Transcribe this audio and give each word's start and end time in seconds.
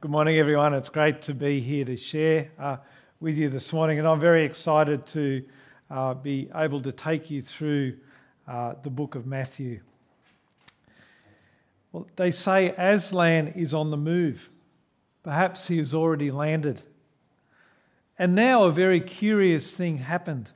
Good 0.00 0.12
morning, 0.12 0.38
everyone. 0.38 0.74
It's 0.74 0.90
great 0.90 1.22
to 1.22 1.34
be 1.34 1.58
here 1.58 1.84
to 1.84 1.96
share 1.96 2.52
uh, 2.56 2.76
with 3.18 3.36
you 3.36 3.48
this 3.48 3.72
morning, 3.72 3.98
and 3.98 4.06
I'm 4.06 4.20
very 4.20 4.44
excited 4.44 5.04
to 5.06 5.44
uh, 5.90 6.14
be 6.14 6.48
able 6.54 6.80
to 6.82 6.92
take 6.92 7.32
you 7.32 7.42
through 7.42 7.96
uh, 8.46 8.74
the 8.84 8.90
book 8.90 9.16
of 9.16 9.26
Matthew. 9.26 9.80
Well, 11.90 12.06
they 12.14 12.30
say 12.30 12.72
Aslan 12.78 13.48
is 13.56 13.74
on 13.74 13.90
the 13.90 13.96
move. 13.96 14.52
Perhaps 15.24 15.66
he 15.66 15.78
has 15.78 15.92
already 15.92 16.30
landed. 16.30 16.80
And 18.20 18.36
now 18.36 18.62
a 18.66 18.70
very 18.70 19.00
curious 19.00 19.72
thing 19.72 19.98
happened. 19.98 20.48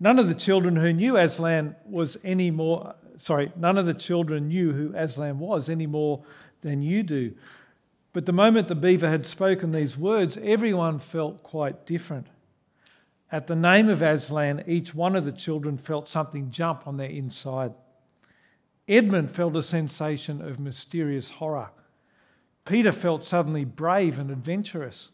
None 0.00 0.18
of 0.18 0.28
the 0.28 0.34
children 0.34 0.76
who 0.76 0.94
knew 0.94 1.18
Aslan 1.18 1.76
was 1.84 2.16
any 2.24 2.50
more, 2.50 2.94
sorry, 3.18 3.52
none 3.54 3.76
of 3.76 3.84
the 3.84 3.92
children 3.92 4.48
knew 4.48 4.72
who 4.72 4.94
Aslan 4.96 5.38
was 5.38 5.68
any 5.68 5.86
more 5.86 6.22
than 6.62 6.80
you 6.80 7.02
do. 7.02 7.34
But 8.12 8.26
the 8.26 8.32
moment 8.32 8.68
the 8.68 8.74
beaver 8.74 9.08
had 9.08 9.26
spoken 9.26 9.70
these 9.70 9.96
words, 9.96 10.36
everyone 10.42 10.98
felt 10.98 11.42
quite 11.42 11.86
different. 11.86 12.26
At 13.30 13.46
the 13.46 13.54
name 13.54 13.88
of 13.88 14.02
Aslan, 14.02 14.64
each 14.66 14.94
one 14.94 15.14
of 15.14 15.24
the 15.24 15.32
children 15.32 15.78
felt 15.78 16.08
something 16.08 16.50
jump 16.50 16.86
on 16.86 16.96
their 16.96 17.08
inside. 17.08 17.72
Edmund 18.88 19.30
felt 19.30 19.54
a 19.54 19.62
sensation 19.62 20.42
of 20.42 20.58
mysterious 20.58 21.30
horror. 21.30 21.70
Peter 22.64 22.90
felt 22.90 23.22
suddenly 23.22 23.64
brave 23.64 24.18
and 24.18 24.30
adventurous. 24.30 25.10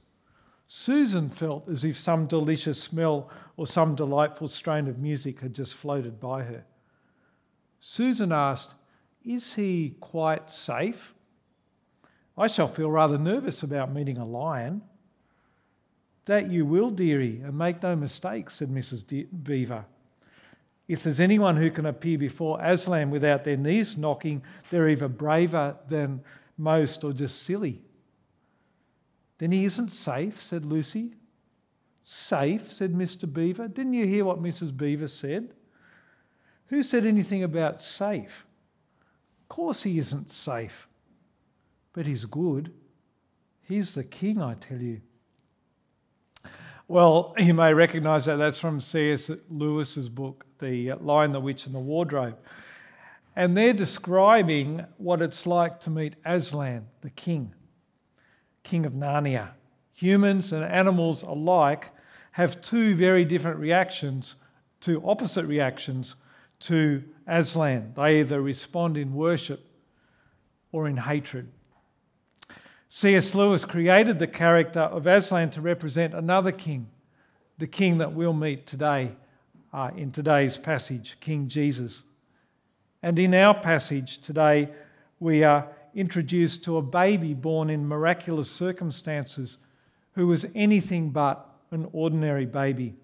Susan 0.67 1.29
felt 1.29 1.69
as 1.69 1.85
if 1.85 1.99
some 1.99 2.27
delicious 2.27 2.83
smell 2.83 3.31
or 3.59 3.67
some 3.67 3.95
delightful 3.95 4.49
strain 4.49 4.89
of 4.89 4.99
music 4.99 5.41
had 5.41 5.55
just 5.55 5.75
floated 5.75 6.19
by 6.19 6.43
her. 6.43 6.65
Susan 7.79 8.33
asked, 8.33 8.73
Is 9.23 9.53
he 9.53 9.97
quite 10.01 10.51
safe? 10.51 11.15
I 12.39 12.49
shall 12.49 12.69
feel 12.69 12.91
rather 12.91 13.19
nervous 13.19 13.63
about 13.63 13.93
meeting 13.93 14.19
a 14.19 14.25
lion. 14.25 14.83
That 16.27 16.51
you 16.51 16.67
will, 16.67 16.91
dearie, 16.91 17.41
and 17.41 17.57
make 17.57 17.83
no 17.83 17.97
mistake, 17.97 18.51
said 18.51 18.69
Mrs. 18.69 19.07
De- 19.07 19.25
Beaver. 19.25 19.85
If 20.89 21.03
there's 21.03 21.21
anyone 21.21 21.57
who 21.57 21.71
can 21.71 21.87
appear 21.87 22.19
before 22.19 22.61
Aslan 22.63 23.11
without 23.11 23.45
their 23.45 23.57
knees 23.57 23.97
knocking, 23.97 24.43
they're 24.71 24.89
either 24.89 25.09
braver 25.09 25.77
than 25.89 26.21
most 26.59 27.05
or 27.05 27.13
just 27.13 27.43
silly. 27.43 27.81
Then 29.39 29.53
he 29.53 29.65
isn't 29.65 29.91
safe, 29.91 30.43
said 30.43 30.65
Lucy. 30.65 31.15
Safe, 32.03 32.73
said 32.73 32.93
Mr. 32.93 33.33
Beaver. 33.33 33.69
Didn't 33.69 33.95
you 33.95 34.07
hear 34.07 34.25
what 34.25 34.43
Mrs. 34.43 34.77
Beaver 34.77 35.09
said? 35.09 35.55
Who 36.67 36.83
said 36.83 37.05
anything 37.05 37.43
about 37.43 37.83
safe? 37.83 38.47
Of 39.43 39.49
course 39.49 39.83
he 39.83 39.99
isn't 39.99 40.31
safe 40.33 40.89
but 41.97 42.07
he's 42.07 42.27
good. 42.27 42.73
He's 43.63 43.95
the 43.95 44.05
king, 44.05 44.41
I 44.41 44.55
tell 44.55 44.79
you. 44.79 45.01
Well, 46.87 47.35
you 47.39 47.55
may 47.55 47.73
recognize 47.73 48.27
that 48.27 48.37
that's 48.37 48.61
from 48.61 48.81
C.S. 48.81 49.31
Lewis's 49.49 50.11
book, 50.11 50.45
The 50.61 50.93
Lion, 50.93 51.33
the 51.33 51.41
Witch, 51.41 51.65
and 51.65 51.75
the 51.75 51.81
Wardrobe. 51.81 52.37
And 53.35 53.57
they're 53.57 53.73
describing 53.73 54.85
what 54.99 55.23
it's 55.23 55.47
like 55.47 55.81
to 55.81 55.91
meet 55.91 56.17
Aslan, 56.25 56.87
the 57.01 57.11
king, 57.11 57.55
king 58.63 58.85
of 58.85 58.93
Narnia. 58.93 59.49
Humans 59.95 60.53
and 60.53 60.65
animals 60.65 61.23
alike 61.23 61.91
have 62.33 62.61
two 62.61 62.95
very 62.95 63.25
different 63.25 63.59
reactions, 63.59 64.37
two 64.81 65.03
opposite 65.05 65.47
reactions 65.47 66.15
to 66.61 67.03
Aslan. 67.27 67.95
They 67.97 68.21
either 68.21 68.43
respond 68.43 68.99
in 68.99 69.15
worship 69.15 69.67
or 70.73 70.89
in 70.89 70.99
hatred. 70.99 71.51
C.S. 72.89 73.35
Lewis 73.35 73.65
created 73.65 74.19
the 74.19 74.27
character 74.27 74.81
of 74.81 75.07
Aslan 75.07 75.51
to 75.51 75.61
represent 75.61 76.15
another 76.15 76.53
king, 76.53 76.89
the 77.59 77.67
king 77.67 77.99
that 77.99 78.13
we'll 78.13 78.33
meet 78.33 78.67
today 78.67 79.13
uh, 79.73 79.91
in 79.97 80.13
today's 80.13 80.57
passage, 80.57 81.17
King 81.21 81.49
Jesus. 81.49 82.05
And 83.03 83.19
in 83.19 83.35
our 83.35 83.55
passage 83.55 84.19
today, 84.19 84.71
we 85.19 85.43
are 85.43 85.69
introduced 85.95 86.63
to 86.65 86.77
a 86.77 86.83
baby 86.83 87.35
born 87.35 87.71
in 87.71 87.87
miraculous 87.87 88.51
circumstances 88.51 89.59
who 90.13 90.29
was 90.29 90.47
anything 90.55 91.11
but 91.11 91.47
an 91.73 91.89
ordinary 91.93 92.47
baby. 92.47 92.95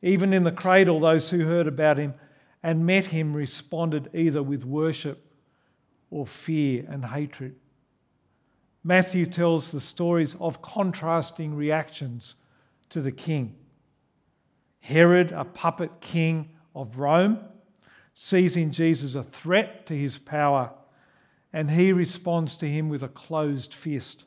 Even 0.00 0.32
in 0.32 0.44
the 0.44 0.52
cradle, 0.52 1.00
those 1.00 1.28
who 1.30 1.44
heard 1.44 1.66
about 1.66 1.98
him 1.98 2.14
and 2.62 2.86
met 2.86 3.06
him 3.06 3.34
responded 3.34 4.08
either 4.14 4.42
with 4.42 4.64
worship 4.64 5.24
or 6.10 6.26
fear 6.26 6.84
and 6.88 7.04
hatred. 7.04 7.56
Matthew 8.86 9.24
tells 9.24 9.70
the 9.70 9.80
stories 9.80 10.36
of 10.38 10.60
contrasting 10.60 11.56
reactions 11.56 12.36
to 12.90 13.00
the 13.00 13.12
king. 13.12 13.56
Herod, 14.80 15.32
a 15.32 15.44
puppet 15.44 16.02
king 16.02 16.50
of 16.74 16.98
Rome, 16.98 17.38
sees 18.12 18.58
in 18.58 18.70
Jesus 18.70 19.14
a 19.14 19.22
threat 19.22 19.86
to 19.86 19.96
his 19.96 20.18
power, 20.18 20.70
and 21.50 21.70
he 21.70 21.92
responds 21.92 22.58
to 22.58 22.68
him 22.68 22.90
with 22.90 23.02
a 23.02 23.08
closed 23.08 23.72
fist, 23.72 24.24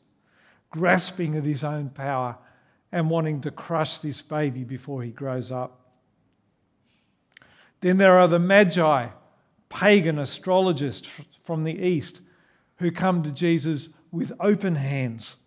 grasping 0.72 1.36
at 1.36 1.44
his 1.44 1.64
own 1.64 1.90
power 1.90 2.36
and 2.92 3.12
wanting 3.12 3.42
to 3.42 3.52
crush 3.52 4.00
this 4.00 4.24
baby 4.24 4.64
before 4.64 5.04
he 5.04 5.12
grows 5.12 5.52
up. 5.52 5.92
Then 7.82 7.98
there 7.98 8.18
are 8.18 8.28
the 8.28 8.40
Magi, 8.40 9.10
pagan 9.70 10.18
astrologists 10.18 11.08
from 11.44 11.64
the 11.64 11.78
East, 11.78 12.22
who 12.78 12.90
come 12.90 13.22
to 13.22 13.32
Jesus 13.32 13.90
with 14.12 14.32
open 14.40 14.76
hands, 14.76 15.38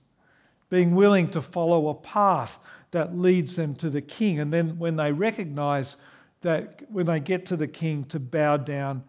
being 0.69 0.95
willing 0.95 1.29
to 1.29 1.43
follow 1.43 1.89
a 1.89 1.95
path 1.95 2.59
that 2.91 3.17
leads 3.17 3.57
them 3.57 3.75
to 3.77 3.91
the 3.91 4.03
king. 4.03 4.39
And 4.39 4.53
then 4.53 4.79
when 4.79 4.97
they 4.97 5.13
recognize 5.13 5.97
that, 6.41 6.83
when 6.91 7.07
they 7.07 7.21
get 7.21 7.47
to 7.47 7.57
the 7.57 7.69
king, 7.69 8.05
to 8.05 8.19
bow 8.19 8.57
down 8.57 9.05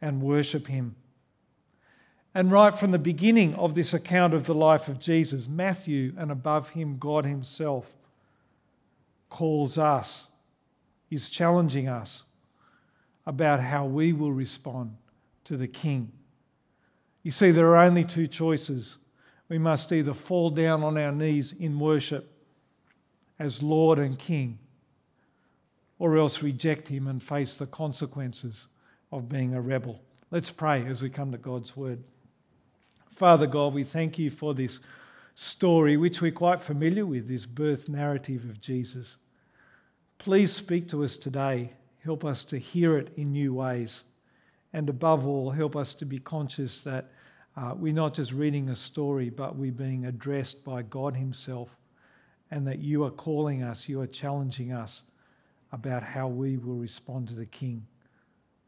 and 0.00 0.22
worship 0.22 0.66
him. 0.66 0.94
And 2.34 2.52
right 2.52 2.74
from 2.74 2.90
the 2.92 2.98
beginning 2.98 3.54
of 3.54 3.74
this 3.74 3.94
account 3.94 4.34
of 4.34 4.44
the 4.44 4.54
life 4.54 4.88
of 4.88 5.00
Jesus, 5.00 5.48
Matthew, 5.48 6.12
and 6.16 6.30
above 6.30 6.70
him, 6.70 6.96
God 6.98 7.24
Himself, 7.24 7.86
calls 9.28 9.78
us, 9.78 10.26
is 11.10 11.28
challenging 11.30 11.88
us 11.88 12.24
about 13.26 13.60
how 13.60 13.86
we 13.86 14.12
will 14.12 14.32
respond 14.32 14.96
to 15.44 15.56
the 15.56 15.68
King. 15.68 16.12
You 17.28 17.32
see, 17.32 17.50
there 17.50 17.66
are 17.66 17.84
only 17.84 18.04
two 18.04 18.26
choices. 18.26 18.96
We 19.50 19.58
must 19.58 19.92
either 19.92 20.14
fall 20.14 20.48
down 20.48 20.82
on 20.82 20.96
our 20.96 21.12
knees 21.12 21.52
in 21.52 21.78
worship 21.78 22.32
as 23.38 23.62
Lord 23.62 23.98
and 23.98 24.18
King, 24.18 24.58
or 25.98 26.16
else 26.16 26.42
reject 26.42 26.88
Him 26.88 27.06
and 27.06 27.22
face 27.22 27.56
the 27.56 27.66
consequences 27.66 28.68
of 29.12 29.28
being 29.28 29.52
a 29.52 29.60
rebel. 29.60 30.00
Let's 30.30 30.50
pray 30.50 30.86
as 30.86 31.02
we 31.02 31.10
come 31.10 31.30
to 31.32 31.36
God's 31.36 31.76
Word. 31.76 32.02
Father 33.14 33.46
God, 33.46 33.74
we 33.74 33.84
thank 33.84 34.18
you 34.18 34.30
for 34.30 34.54
this 34.54 34.80
story, 35.34 35.98
which 35.98 36.22
we're 36.22 36.32
quite 36.32 36.62
familiar 36.62 37.04
with, 37.04 37.28
this 37.28 37.44
birth 37.44 37.90
narrative 37.90 38.44
of 38.44 38.58
Jesus. 38.62 39.18
Please 40.16 40.50
speak 40.50 40.88
to 40.88 41.04
us 41.04 41.18
today. 41.18 41.74
Help 42.02 42.24
us 42.24 42.42
to 42.46 42.56
hear 42.56 42.96
it 42.96 43.12
in 43.18 43.32
new 43.32 43.52
ways. 43.52 44.04
And 44.72 44.88
above 44.88 45.26
all, 45.26 45.50
help 45.50 45.76
us 45.76 45.94
to 45.96 46.06
be 46.06 46.18
conscious 46.18 46.80
that 46.80 47.10
uh, 47.58 47.74
we're 47.74 47.92
not 47.92 48.14
just 48.14 48.32
reading 48.32 48.68
a 48.68 48.76
story, 48.76 49.30
but 49.30 49.56
we're 49.56 49.72
being 49.72 50.06
addressed 50.06 50.64
by 50.64 50.82
God 50.82 51.16
Himself, 51.16 51.68
and 52.52 52.64
that 52.68 52.78
you 52.78 53.02
are 53.02 53.10
calling 53.10 53.64
us, 53.64 53.88
you 53.88 54.00
are 54.00 54.06
challenging 54.06 54.72
us 54.72 55.02
about 55.72 56.04
how 56.04 56.28
we 56.28 56.56
will 56.56 56.76
respond 56.76 57.26
to 57.28 57.34
the 57.34 57.46
King. 57.46 57.84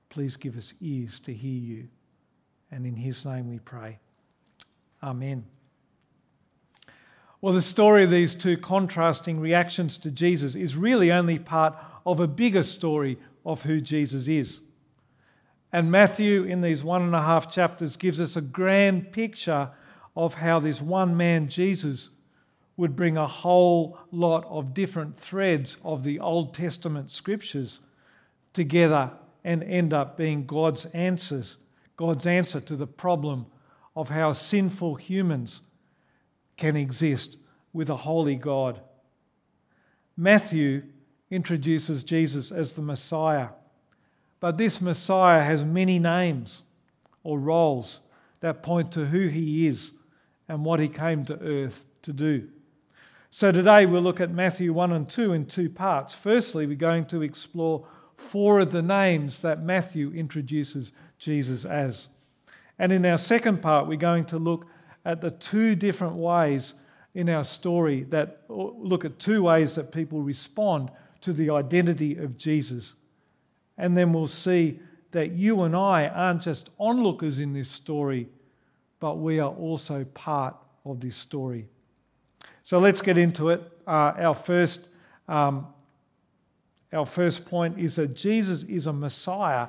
Please 0.09 0.37
give 0.37 0.57
us 0.57 0.75
ears 0.81 1.21
to 1.21 1.33
hear 1.33 1.61
you. 1.63 1.89
And 2.73 2.85
in 2.85 2.97
His 2.97 3.25
name 3.25 3.49
we 3.49 3.61
pray. 3.61 3.99
Amen. 5.05 5.45
Well, 7.41 7.55
the 7.55 7.63
story 7.63 8.03
of 8.03 8.11
these 8.11 8.35
two 8.35 8.57
contrasting 8.57 9.39
reactions 9.39 9.99
to 9.99 10.11
Jesus 10.11 10.57
is 10.57 10.77
really 10.77 11.13
only 11.13 11.39
part 11.39 11.77
of 12.05 12.19
a 12.19 12.27
bigger 12.27 12.65
story 12.65 13.19
of 13.47 13.63
who 13.63 13.81
Jesus 13.81 14.27
is. 14.27 14.61
And 15.73 15.91
Matthew, 15.91 16.45
in 16.45 16.61
these 16.61 16.83
one 16.83 17.03
and 17.03 17.15
a 17.15 17.23
half 17.23 17.51
chapters, 17.51 17.97
gives 17.97 18.21
us 18.21 18.37
a 18.37 18.41
grand 18.41 19.13
picture 19.13 19.71
of 20.17 20.35
how 20.35 20.59
this 20.59 20.81
one 20.81 21.17
man, 21.17 21.49
Jesus, 21.49 22.11
would 22.77 22.97
bring 22.97 23.17
a 23.17 23.27
whole 23.27 23.99
lot 24.11 24.45
of 24.47 24.75
different 24.75 25.19
threads 25.19 25.77
of 25.85 26.03
the 26.03 26.19
Old 26.19 26.55
Testament 26.55 27.11
scriptures 27.11 27.81
together 28.53 29.11
and 29.45 29.63
end 29.63 29.93
up 29.93 30.17
being 30.17 30.47
God's 30.47 30.87
answers, 30.87 31.59
God's 31.97 32.27
answer 32.27 32.61
to 32.61 32.77
the 32.77 32.87
problem 32.87 33.47
of 33.95 34.09
how 34.09 34.33
sinful 34.33 34.97
humans 34.97 35.61
can 36.57 36.77
exist 36.77 37.37
with 37.73 37.91
a 37.91 37.97
holy 37.97 38.37
God. 38.37 38.81
Matthew 40.17 40.83
introduces 41.31 42.03
Jesus 42.05 42.51
as 42.51 42.73
the 42.73 42.83
Messiah. 42.83 43.49
But 44.41 44.57
this 44.57 44.81
Messiah 44.81 45.43
has 45.43 45.65
many 45.65 45.99
names 45.99 46.63
or 47.23 47.39
roles 47.39 48.01
that 48.41 48.63
point 48.63 48.91
to 48.93 49.05
who 49.05 49.29
he 49.29 49.67
is 49.67 49.93
and 50.49 50.65
what 50.65 50.81
he 50.81 50.89
came 50.89 51.25
to 51.27 51.39
earth 51.41 51.85
to 52.03 52.13
do. 52.13 52.49
So 53.31 53.53
today 53.53 53.87
we'll 53.87 54.03
look 54.03 54.21
at 54.21 54.33
Matthew 54.33 54.73
1 54.73 54.93
and 54.93 55.09
2 55.09 55.35
in 55.35 55.47
two 55.47 55.71
parts. 55.71 56.15
Firstly, 56.15 56.67
we're 56.67 56.75
going 56.75 57.05
to 57.07 57.23
explore 57.23 57.87
four 58.17 58.61
of 58.61 58.73
the 58.73 58.83
names 58.83 59.39
that 59.41 59.63
Matthew 59.63 60.11
introduces 60.13 60.93
Jesus 61.19 61.65
as. 61.65 62.09
And 62.79 62.91
in 62.93 63.05
our 63.07 63.19
second 63.19 63.63
part, 63.63 63.87
we're 63.87 63.99
going 63.99 64.25
to 64.27 64.39
look 64.39 64.67
at 65.05 65.21
the 65.21 65.31
two 65.31 65.75
different 65.75 66.15
ways 66.15 66.75
in 67.15 67.29
our 67.29 67.45
story 67.45 68.05
that 68.05 68.43
look 68.49 69.05
at 69.05 69.19
two 69.19 69.43
ways 69.43 69.75
that 69.75 69.93
people 69.93 70.23
respond 70.23 70.91
to 71.21 71.33
the 71.33 71.51
identity 71.51 72.17
of 72.17 72.37
Jesus. 72.37 72.95
And 73.81 73.97
then 73.97 74.13
we'll 74.13 74.27
see 74.27 74.79
that 75.13 75.33
you 75.33 75.63
and 75.63 75.75
I 75.75 76.07
aren't 76.09 76.43
just 76.43 76.71
onlookers 76.79 77.41
in 77.41 77.53
this 77.53 77.69
story, 77.69 78.29
but 79.01 79.17
we 79.19 79.41
are 79.41 79.51
also 79.51 80.05
part 80.15 80.55
of 80.85 81.01
this 81.01 81.17
story. 81.17 81.67
So 82.63 82.79
let's 82.79 83.03
get 83.03 83.19
into 83.19 83.49
it. 83.49 83.61
Uh, 83.87 84.13
our 84.19 84.35
first, 84.35 84.89
um, 85.29 85.67
our 86.93 87.07
first 87.07 87.45
point 87.47 87.79
is 87.79 87.97
that 87.97 88.15
Jesus 88.15 88.63
is 88.65 88.87
a 88.87 88.93
Messiah 88.93 89.69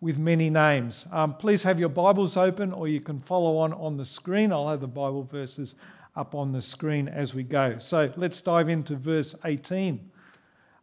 with 0.00 0.18
many 0.18 0.48
names. 0.48 1.04
Um, 1.12 1.34
please 1.34 1.62
have 1.62 1.78
your 1.78 1.90
Bibles 1.90 2.36
open, 2.36 2.72
or 2.72 2.88
you 2.88 3.00
can 3.00 3.18
follow 3.18 3.58
on 3.58 3.72
on 3.74 3.96
the 3.96 4.04
screen. 4.04 4.52
I'll 4.52 4.68
have 4.68 4.80
the 4.80 4.86
Bible 4.86 5.24
verses 5.24 5.74
up 6.16 6.34
on 6.34 6.52
the 6.52 6.62
screen 6.62 7.08
as 7.08 7.34
we 7.34 7.42
go. 7.42 7.76
So 7.78 8.12
let's 8.16 8.40
dive 8.40 8.68
into 8.68 8.96
verse 8.96 9.34
18. 9.44 10.09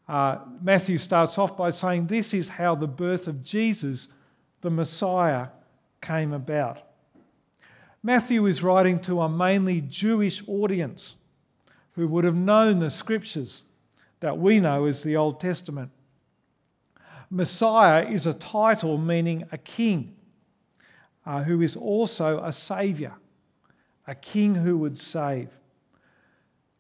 Uh, 0.07 0.38
Matthew 0.62 0.98
starts 0.98 1.38
off 1.38 1.57
by 1.57 1.69
saying, 1.69 2.07
This 2.07 2.33
is 2.33 2.48
how 2.48 2.75
the 2.75 2.88
birth 2.88 3.27
of 3.27 3.44
Jesus, 3.44 4.07
the 4.62 4.69
Messiah, 4.69 5.48
came 6.01 6.33
about. 6.33 6.80
Matthew 8.04 8.45
is 8.45 8.63
writing 8.63 9.00
to 9.01 9.21
a 9.21 9.30
mainly 9.30 9.81
Jewish 9.81 10.42
audience 10.48 11.15
who 11.94 12.07
would 12.07 12.24
have 12.24 12.36
known 12.36 12.80
the 12.80 12.89
scriptures 12.89 13.63
that 14.19 14.38
we 14.38 14.59
know 14.59 14.86
as 14.86 15.04
the 15.04 15.18
Old 15.18 15.39
Testament. 15.39 15.92
Messiah 17.30 18.07
is 18.07 18.25
a 18.25 18.33
title 18.33 18.98
meaning 18.98 19.44
a 19.51 19.57
king 19.57 20.15
uh, 21.25 21.44
who 21.44 21.62
is 21.62 21.75
also 21.75 22.42
a 22.44 22.51
savior, 22.51 23.13
a 24.07 24.15
king 24.15 24.56
who 24.56 24.77
would 24.77 24.98
save. 24.98 25.50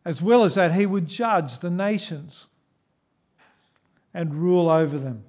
As 0.05 0.21
well 0.21 0.45
as 0.45 0.55
that, 0.55 0.73
he 0.73 0.85
would 0.85 1.07
judge 1.07 1.59
the 1.59 1.69
nations 1.69 2.47
and 4.17 4.35
rule 4.35 4.69
over 4.69 4.97
them. 4.97 5.23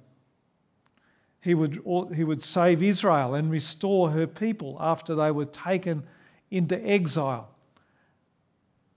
He 1.41 1.53
would, 1.53 1.81
he 2.13 2.23
would 2.23 2.43
save 2.43 2.83
Israel 2.83 3.35
and 3.35 3.49
restore 3.49 4.09
her 4.09 4.27
people 4.27 4.75
after 4.81 5.15
they 5.15 5.31
were 5.31 5.45
taken 5.45 6.03
into 6.51 6.77
exile 6.85 7.49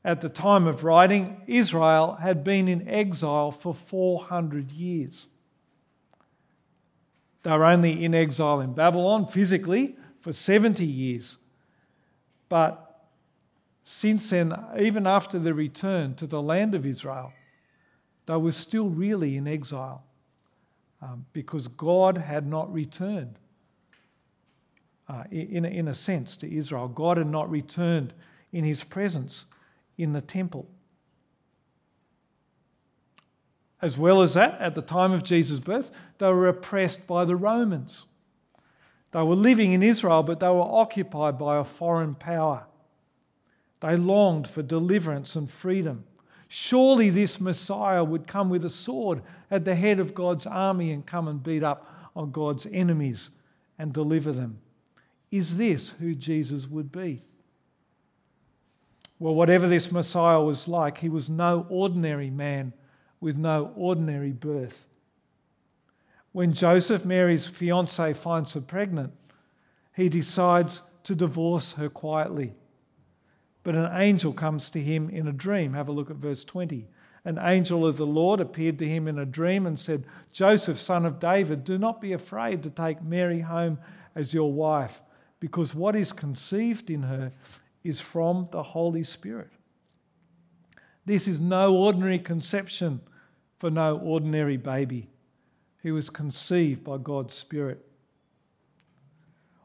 at 0.05 0.21
the 0.21 0.29
time 0.29 0.67
of 0.67 0.85
writing, 0.85 1.43
Israel 1.47 2.15
had 2.21 2.43
been 2.43 2.67
in 2.67 2.89
exile 2.89 3.53
for 3.53 3.75
400 3.75 4.73
years. 4.73 5.29
They 7.44 7.50
were 7.50 7.65
only 7.65 8.05
in 8.05 8.15
exile 8.15 8.61
in 8.61 8.73
Babylon 8.73 9.27
physically 9.27 9.97
for 10.21 10.33
70 10.33 10.85
years. 10.85 11.39
But 12.49 13.06
since 13.85 14.31
then, 14.31 14.55
even 14.79 15.06
after 15.06 15.39
the 15.39 15.55
return 15.55 16.15
to 16.17 16.27
the 16.27 16.43
land 16.43 16.75
of 16.75 16.85
Israel, 16.85 17.33
they 18.32 18.38
were 18.38 18.50
still 18.50 18.88
really 18.88 19.37
in 19.37 19.46
exile 19.46 20.02
um, 21.02 21.26
because 21.34 21.69
God 21.69 22.17
had 22.17 22.46
not 22.46 22.73
returned, 22.73 23.38
uh, 25.06 25.25
in, 25.31 25.67
in 25.67 25.88
a 25.88 25.93
sense, 25.93 26.38
to 26.38 26.50
Israel. 26.50 26.88
God 26.88 27.19
had 27.19 27.26
not 27.26 27.50
returned 27.50 28.14
in 28.50 28.64
his 28.64 28.82
presence 28.84 29.44
in 29.99 30.14
the 30.14 30.23
temple. 30.23 30.67
As 33.82 33.99
well 33.99 34.23
as 34.23 34.32
that, 34.32 34.58
at 34.62 34.73
the 34.73 34.81
time 34.81 35.12
of 35.12 35.25
Jesus' 35.25 35.61
birth, 35.61 35.90
they 36.17 36.29
were 36.29 36.49
oppressed 36.49 37.06
by 37.06 37.26
the 37.26 37.37
Romans. 37.37 38.06
They 39.11 39.20
were 39.20 39.37
living 39.37 39.73
in 39.73 39.82
Israel, 39.82 40.23
but 40.23 40.40
they 40.40 40.49
were 40.49 40.62
occupied 40.62 41.38
by 41.38 41.58
a 41.58 41.64
foreign 41.64 42.14
power. 42.14 42.64
They 43.81 43.94
longed 43.94 44.49
for 44.49 44.62
deliverance 44.62 45.37
and 45.37 45.50
freedom. 45.50 46.05
Surely 46.55 47.09
this 47.09 47.41
Messiah 47.41 48.05
would 48.05 48.27
come 48.27 48.51
with 48.51 48.63
a 48.63 48.69
sword 48.69 49.23
at 49.51 49.65
the 49.65 49.75
head 49.75 49.99
of 49.99 50.13
God's 50.13 50.47
army 50.47 50.91
and 50.91 51.07
come 51.07 51.27
and 51.27 51.43
beat 51.43 51.63
up 51.63 52.11
on 52.15 52.31
God's 52.31 52.67
enemies 52.71 53.31
and 53.79 53.91
deliver 53.91 54.33
them. 54.33 54.59
Is 55.31 55.57
this 55.57 55.89
who 55.99 56.15
Jesus 56.15 56.67
would 56.69 56.93
be? 56.93 57.23
Well, 59.19 59.35
whatever 59.35 59.67
this 59.67 59.91
Messiah 59.91 60.43
was 60.43 60.69
like, 60.69 60.99
he 60.99 61.09
was 61.09 61.31
no 61.31 61.67
ordinary 61.71 62.29
man 62.29 62.75
with 63.19 63.39
no 63.39 63.73
ordinary 63.75 64.33
birth. 64.33 64.85
When 66.33 66.53
Joseph, 66.53 67.07
Mary's 67.07 67.47
fiance, 67.47 68.13
finds 68.13 68.53
her 68.53 68.61
pregnant, 68.61 69.15
he 69.97 70.11
decides 70.11 70.83
to 71.05 71.15
divorce 71.15 71.73
her 71.73 71.89
quietly. 71.89 72.53
But 73.62 73.75
an 73.75 73.91
angel 74.00 74.32
comes 74.32 74.70
to 74.70 74.81
him 74.81 75.09
in 75.11 75.29
a 75.29 75.32
dream. 75.32 75.75
Have 75.75 75.88
a 75.88 75.93
look 75.93 76.11
at 76.11 76.17
verse 76.17 76.44
20. 76.44 76.88
An 77.25 77.38
angel 77.41 77.87
of 77.87 77.97
the 77.97 78.06
Lord 78.06 78.41
appeared 78.41 78.79
to 78.81 78.88
him 78.88 79.06
in 79.06 79.19
a 79.19 79.25
dream 79.25 79.67
and 79.67 79.79
said, 79.79 80.06
Joseph, 80.32 80.79
son 80.79 81.06
of 81.06 81.20
David, 81.20 81.62
do 81.62 81.79
not 81.79 82.00
be 82.00 82.12
afraid 82.12 82.62
to 82.64 82.70
take 82.70 83.03
Mary 83.03 83.41
home 83.41 83.79
as 84.17 84.35
your 84.35 84.53
wife, 84.53 85.00
because 85.38 85.75
what 85.75 85.94
is 85.94 86.12
conceived 86.12 86.91
in 86.91 87.03
her 87.05 87.32
is 87.85 88.00
from 88.00 88.49
the 88.50 88.62
Holy 88.62 89.05
Spirit. 89.05 89.50
This 91.05 91.29
is 91.29 91.41
no 91.41 91.76
ordinary 91.76 92.19
conception 92.19 93.00
for 93.58 93.70
no 93.70 93.99
ordinary 93.99 94.56
baby. 94.56 95.08
He 95.82 95.93
was 95.93 96.11
conceived 96.11 96.82
by 96.82 96.99
God's 96.99 97.35
Spirit. 97.35 97.87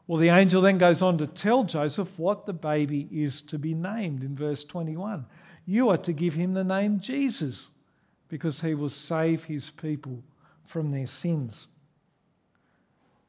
Well, 0.08 0.18
the 0.18 0.30
angel 0.30 0.60
then 0.60 0.78
goes 0.78 1.02
on 1.02 1.18
to 1.18 1.28
tell 1.28 1.62
Joseph 1.62 2.18
what 2.18 2.46
the 2.46 2.52
baby 2.52 3.08
is 3.12 3.40
to 3.42 3.58
be 3.58 3.74
named 3.74 4.24
in 4.24 4.34
verse 4.34 4.64
21. 4.64 5.24
You 5.66 5.90
are 5.90 5.98
to 5.98 6.12
give 6.12 6.34
him 6.34 6.54
the 6.54 6.64
name 6.64 6.98
Jesus 6.98 7.70
because 8.28 8.60
he 8.60 8.74
will 8.74 8.88
save 8.88 9.44
his 9.44 9.70
people 9.70 10.24
from 10.64 10.90
their 10.90 11.06
sins. 11.06 11.68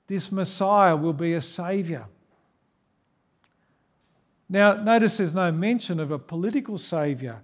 This 0.08 0.32
Messiah 0.32 0.96
will 0.96 1.14
be 1.14 1.34
a 1.34 1.42
Saviour 1.42 2.08
now, 4.50 4.74
notice 4.74 5.18
there's 5.18 5.34
no 5.34 5.52
mention 5.52 6.00
of 6.00 6.10
a 6.10 6.18
political 6.18 6.80
saviour, 6.80 7.44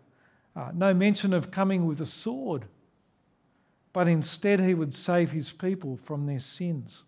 uh, 0.56 0.72
no 0.74 0.94
mention 0.94 1.34
of 1.34 1.52
coming 1.52 1.86
with 1.86 2.02
a 2.02 2.06
sword, 2.06 2.66
but 3.94 4.08
instead 4.08 4.60
he 4.60 4.74
would 4.74 4.94
save 4.94 5.32
his 5.32 5.52
people 5.52 5.98
from 6.04 6.26
their 6.26 6.40
sins. 6.40 7.04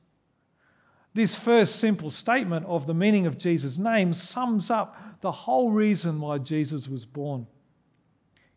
This 1.17 1.33
first 1.33 1.77
simple 1.77 2.11
statement 2.11 2.67
of 2.67 2.85
the 2.85 2.93
meaning 2.93 3.25
of 3.25 3.39
Jesus' 3.39 3.79
name 3.79 4.13
sums 4.13 4.69
up 4.69 5.19
the 5.21 5.31
whole 5.31 5.71
reason 5.71 6.21
why 6.21 6.37
Jesus 6.37 6.87
was 6.87 7.07
born. 7.07 7.47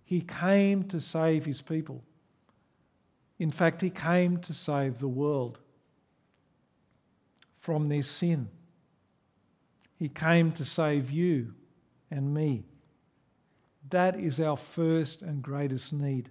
He 0.04 0.20
came 0.20 0.82
to 0.88 1.00
save 1.00 1.46
his 1.46 1.62
people. 1.62 2.04
In 3.38 3.50
fact, 3.50 3.80
he 3.80 3.88
came 3.88 4.36
to 4.40 4.52
save 4.52 4.98
the 4.98 5.08
world 5.08 5.58
from 7.60 7.88
their 7.88 8.02
sin. 8.02 8.50
He 9.96 10.10
came 10.10 10.52
to 10.52 10.64
save 10.66 11.10
you 11.10 11.54
and 12.10 12.34
me. 12.34 12.64
That 13.88 14.20
is 14.20 14.38
our 14.38 14.58
first 14.58 15.22
and 15.22 15.40
greatest 15.40 15.94
need. 15.94 16.28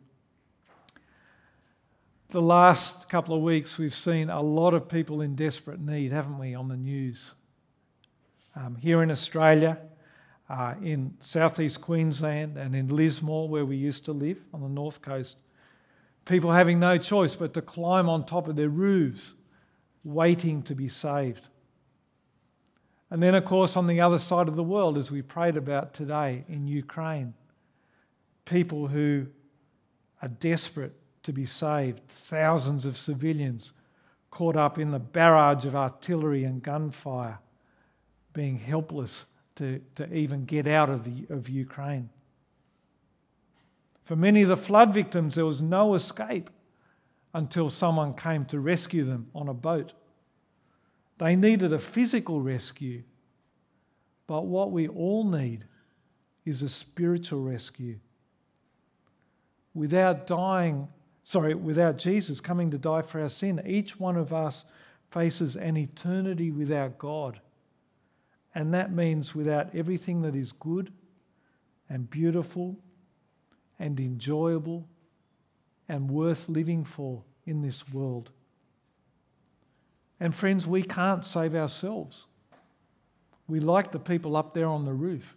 The 2.32 2.40
last 2.40 3.10
couple 3.10 3.36
of 3.36 3.42
weeks, 3.42 3.80
we've 3.80 3.92
seen 3.92 4.30
a 4.30 4.40
lot 4.40 4.76
of 4.76 4.88
people 4.88 5.22
in 5.22 5.34
desperate 5.34 5.80
need, 5.80 6.12
haven't 6.12 6.38
we, 6.38 6.54
on 6.54 6.68
the 6.68 6.78
news? 6.78 7.32
Um, 8.56 8.76
here 8.76 9.02
in 9.02 9.10
Australia, 9.10 9.80
uh, 10.48 10.76
in 10.80 11.16
southeast 11.18 11.82
Queensland, 11.82 12.56
and 12.56 12.76
in 12.76 12.90
Lismore, 12.90 13.50
where 13.50 13.66
we 13.66 13.78
used 13.78 14.06
to 14.06 14.12
live 14.12 14.38
on 14.54 14.62
the 14.62 14.70
north 14.70 15.02
coast, 15.02 15.38
people 16.26 16.52
having 16.52 16.80
no 16.80 17.00
choice 17.00 17.36
but 17.36 17.56
to 17.56 17.64
climb 17.64 18.08
on 18.08 18.24
top 18.24 18.48
of 18.48 18.56
their 18.56 18.70
roofs, 18.70 19.34
waiting 20.04 20.62
to 20.62 20.76
be 20.76 20.88
saved. 20.88 21.48
And 23.10 23.24
then, 23.24 23.34
of 23.34 23.44
course, 23.44 23.76
on 23.76 23.88
the 23.88 24.02
other 24.02 24.20
side 24.20 24.48
of 24.48 24.56
the 24.56 24.62
world, 24.62 25.00
as 25.00 25.10
we 25.10 25.24
prayed 25.24 25.58
about 25.58 25.96
today 25.96 26.46
in 26.48 26.68
Ukraine, 26.68 27.34
people 28.46 28.88
who 28.88 29.26
are 30.22 30.28
desperate 30.28 30.94
to 31.30 31.34
be 31.34 31.46
saved, 31.46 32.02
thousands 32.08 32.88
of 32.88 32.98
civilians 32.98 33.72
caught 34.32 34.56
up 34.56 34.80
in 34.80 34.90
the 34.90 34.98
barrage 34.98 35.64
of 35.64 35.76
artillery 35.76 36.44
and 36.44 36.64
gunfire, 36.64 37.38
being 38.34 38.58
helpless 38.58 39.26
to, 39.56 39.80
to 39.94 40.12
even 40.12 40.44
get 40.46 40.66
out 40.66 40.90
of, 40.90 41.04
the, 41.04 41.32
of 41.32 41.48
Ukraine. 41.48 42.10
For 44.06 44.16
many 44.16 44.42
of 44.42 44.48
the 44.48 44.58
flood 44.58 44.92
victims, 44.92 45.36
there 45.36 45.46
was 45.46 45.62
no 45.62 45.94
escape 45.94 46.50
until 47.36 47.70
someone 47.70 48.16
came 48.16 48.44
to 48.46 48.60
rescue 48.60 49.04
them 49.04 49.28
on 49.36 49.50
a 49.50 49.54
boat. 49.54 49.94
They 51.20 51.36
needed 51.36 51.74
a 51.74 51.80
physical 51.80 52.42
rescue. 52.42 53.04
But 54.26 54.48
what 54.48 54.72
we 54.72 54.88
all 54.88 55.30
need 55.30 55.66
is 56.44 56.64
a 56.64 56.70
spiritual 56.70 57.42
rescue. 57.42 58.00
Without 59.76 60.26
dying, 60.26 60.88
sorry, 61.24 61.54
without 61.54 61.98
Jesus 61.98 62.42
coming 62.42 62.72
to 62.72 62.78
die 62.78 63.02
for 63.02 63.22
our 63.22 63.30
sin, 63.30 63.62
each 63.66 64.00
one 64.00 64.16
of 64.16 64.34
us 64.34 64.66
faces 65.12 65.56
an 65.56 65.78
eternity 65.78 66.52
without 66.52 66.98
God. 66.98 67.40
And 68.56 68.74
that 68.74 68.92
means 68.92 69.36
without 69.36 69.74
everything 69.76 70.22
that 70.24 70.36
is 70.36 70.52
good 70.52 70.92
and 71.90 72.10
beautiful 72.10 72.78
and 73.80 74.00
enjoyable 74.00 74.88
and 75.88 76.10
worth 76.10 76.50
living 76.50 76.84
for 76.84 77.24
in 77.46 77.62
this 77.62 77.88
world. 77.90 78.30
And 80.20 80.36
friends, 80.36 80.68
we 80.68 80.84
can't 80.84 81.26
save 81.26 81.56
ourselves. 81.56 82.26
We 83.48 83.60
like 83.60 83.92
the 83.92 84.00
people 84.00 84.36
up 84.36 84.54
there 84.54 84.68
on 84.68 84.86
the 84.86 84.94
roof. 84.94 85.36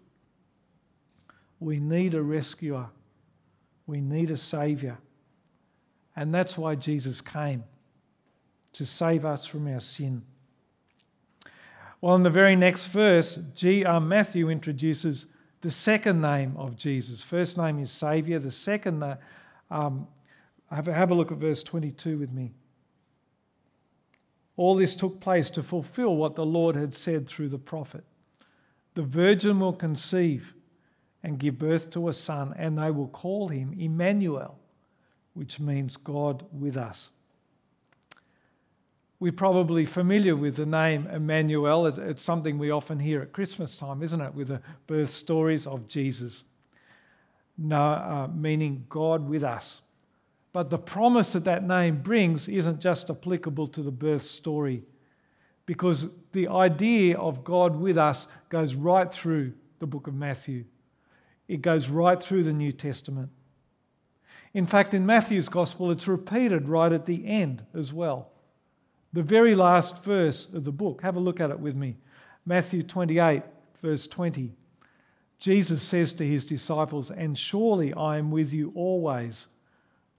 We 1.61 1.79
need 1.79 2.15
a 2.15 2.23
rescuer. 2.23 2.89
We 3.87 4.01
need 4.01 4.31
a 4.31 4.37
savior. 4.37 4.99
And 6.16 6.31
that's 6.31 6.59
why 6.59 6.75
Jesus 6.75 7.21
came 7.21 7.64
to 8.73 8.85
save 8.85 9.25
us 9.25 9.47
from 9.47 9.66
our 9.69 9.81
sin. 9.81 10.23
Well, 12.00 12.16
in 12.16 12.23
the 12.23 12.31
very 12.31 12.57
next 12.57 12.87
verse, 12.87 13.38
G, 13.54 13.85
uh, 13.85 14.00
Matthew 14.00 14.50
introduces 14.50 15.26
the 15.61 15.71
second 15.71 16.21
name 16.21 16.57
of 16.57 16.76
Jesus. 16.76 17.23
First 17.23 17.57
name 17.57 17.78
is 17.78 17.90
Savior. 17.90 18.38
The 18.38 18.50
second, 18.50 19.16
um, 19.71 20.09
have, 20.71 20.87
have 20.87 21.11
a 21.12 21.14
look 21.14 21.31
at 21.31 21.38
verse 21.38 21.62
22 21.62 22.19
with 22.19 22.33
me. 22.33 22.52
All 24.57 24.75
this 24.75 24.97
took 24.97 25.21
place 25.21 25.49
to 25.50 25.62
fulfill 25.62 26.16
what 26.16 26.35
the 26.35 26.45
Lord 26.45 26.76
had 26.76 26.95
said 26.95 27.26
through 27.26 27.49
the 27.49 27.59
prophet. 27.59 28.04
The 28.95 29.02
virgin 29.02 29.61
will 29.61 29.73
conceive 29.73 30.54
and 31.23 31.38
give 31.38 31.59
birth 31.59 31.90
to 31.90 32.09
a 32.09 32.12
son, 32.12 32.52
and 32.59 32.76
they 32.76 32.90
will 32.90 33.09
call 33.09 33.49
him 33.49 33.73
Emmanuel, 33.78 34.59
which 35.35 35.61
means 35.61 35.97
God 35.97 36.45
with 36.53 36.77
us. 36.77 37.11
We're 39.21 39.33
probably 39.33 39.87
familiar 39.87 40.35
with 40.35 40.57
the 40.57 40.67
name 40.67 41.07
Emmanuel. 41.07 41.87
It's 41.87 42.23
something 42.23 42.59
we 42.59 42.71
often 42.71 42.99
hear 42.99 43.23
at 43.23 43.33
Christmas 43.33 43.77
time, 43.77 44.03
isn't 44.03 44.21
it? 44.21 44.35
With 44.35 44.49
the 44.49 44.61
birth 44.87 45.12
stories 45.12 45.67
of 45.67 45.87
Jesus. 45.87 46.45
No, 47.57 47.81
uh, 47.81 48.29
meaning 48.35 48.85
God 48.89 49.29
with 49.29 49.45
us. 49.45 49.81
But 50.53 50.71
the 50.71 50.79
promise 50.79 51.33
that 51.35 51.45
that 51.45 51.62
name 51.62 52.03
brings 52.03 52.49
isn't 52.49 52.81
just 52.81 53.11
applicable 53.11 53.69
to 53.69 53.83
the 53.83 53.93
birth 53.93 54.25
story, 54.25 54.83
because 55.67 56.07
the 56.33 56.49
idea 56.49 57.17
of 57.17 57.45
God 57.45 57.77
with 57.77 57.97
us 57.97 58.27
goes 58.49 58.75
right 58.75 59.11
through 59.12 59.53
the 59.79 59.87
book 59.87 60.09
of 60.09 60.15
Matthew. 60.15 60.65
It 61.47 61.62
goes 61.62 61.89
right 61.89 62.21
through 62.21 62.43
the 62.43 62.53
New 62.53 62.73
Testament. 62.73 63.31
In 64.54 64.66
fact, 64.66 64.92
in 64.92 65.06
Matthew's 65.06 65.49
gospel, 65.49 65.90
it's 65.90 66.06
repeated 66.06 66.68
right 66.68 66.92
at 66.92 67.06
the 67.06 67.26
end 67.26 67.64
as 67.75 67.92
well. 67.92 68.30
The 69.12 69.23
very 69.23 69.54
last 69.54 70.04
verse 70.04 70.47
of 70.52 70.64
the 70.64 70.73
book. 70.73 71.02
Have 71.02 71.16
a 71.16 71.21
look 71.21 71.40
at 71.40 71.50
it 71.50 71.59
with 71.59 71.75
me. 71.75 71.97
Matthew 72.44 72.82
28, 72.82 73.42
verse 73.80 74.06
20. 74.06 74.52
Jesus 75.38 75.82
says 75.82 76.12
to 76.14 76.26
his 76.26 76.44
disciples, 76.44 77.11
And 77.11 77.37
surely 77.37 77.92
I 77.94 78.18
am 78.18 78.30
with 78.30 78.52
you 78.52 78.73
always 78.75 79.49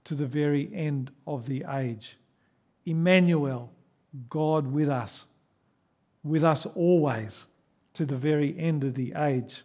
to 0.06 0.16
the 0.16 0.26
very 0.26 0.70
end 0.74 1.12
of 1.26 1.46
the 1.46 1.64
age. 1.70 2.18
Emmanuel, 2.86 3.72
God 4.30 4.68
with 4.68 4.90
us, 4.90 5.26
with 6.24 6.44
us 6.44 6.66
always 6.76 7.46
to 7.94 8.06
the 8.06 8.18
very 8.18 8.58
end 8.58 8.84
of 8.84 8.96
the 8.96 9.14
age. 9.16 9.64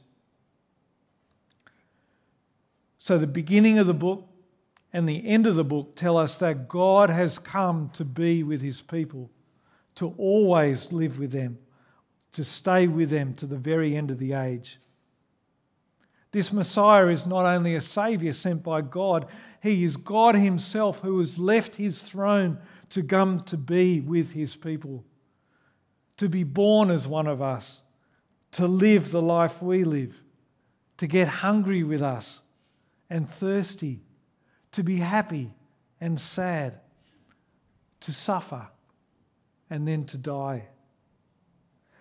So, 2.99 3.19
the 3.19 3.27
beginning 3.27 3.79
of 3.79 3.87
the 3.87 3.95
book 3.95 4.28
and 4.93 5.09
the 5.09 5.27
end 5.27 5.47
of 5.47 5.57
the 5.57 5.65
book 5.65 5.97
tell 5.97 6.17
us 6.17 6.39
that 6.39 6.69
God 6.69 7.11
has 7.11 7.39
come 7.39 7.91
to 7.95 8.05
be 8.05 8.43
with 8.43 8.63
his 8.63 8.81
people, 8.81 9.31
to 9.97 10.15
always 10.17 10.93
live 10.93 11.19
with 11.19 11.33
them, 11.33 11.59
to 12.33 12.45
stay 12.45 12.87
with 12.87 13.11
them 13.11 13.35
to 13.35 13.47
the 13.47 13.57
very 13.57 13.97
end 13.97 14.11
of 14.11 14.19
the 14.19 14.33
age. 14.33 14.79
This 16.31 16.53
Messiah 16.53 17.09
is 17.09 17.27
not 17.27 17.47
only 17.47 17.75
a 17.75 17.81
Savior 17.81 18.33
sent 18.33 18.63
by 18.63 18.83
God, 18.83 19.27
He 19.63 19.85
is 19.85 19.97
God 19.97 20.35
Himself 20.35 21.01
who 21.01 21.19
has 21.21 21.39
left 21.39 21.77
His 21.77 22.03
throne 22.03 22.59
to 22.91 23.03
come 23.03 23.41
to 23.41 23.57
be 23.57 24.01
with 24.01 24.33
His 24.33 24.55
people, 24.55 25.05
to 26.19 26.29
be 26.29 26.45
born 26.45 26.91
as 26.91 27.09
one 27.09 27.27
of 27.27 27.41
us, 27.41 27.83
to 28.53 28.67
live 28.67 29.11
the 29.11 29.23
life 29.23 29.63
we 29.63 29.85
live, 29.85 30.23
to 30.99 31.07
get 31.07 31.29
hungry 31.29 31.83
with 31.83 32.03
us 32.03 32.41
and 33.09 33.29
thirsty, 33.31 34.03
to 34.79 34.83
be 34.85 34.97
happy 34.97 35.53
and 36.01 36.19
sad, 36.19 36.81
to 38.01 38.13
suffer 38.13 38.67
and 39.69 39.87
then 39.87 40.05
to 40.05 40.17
die. 40.17 40.69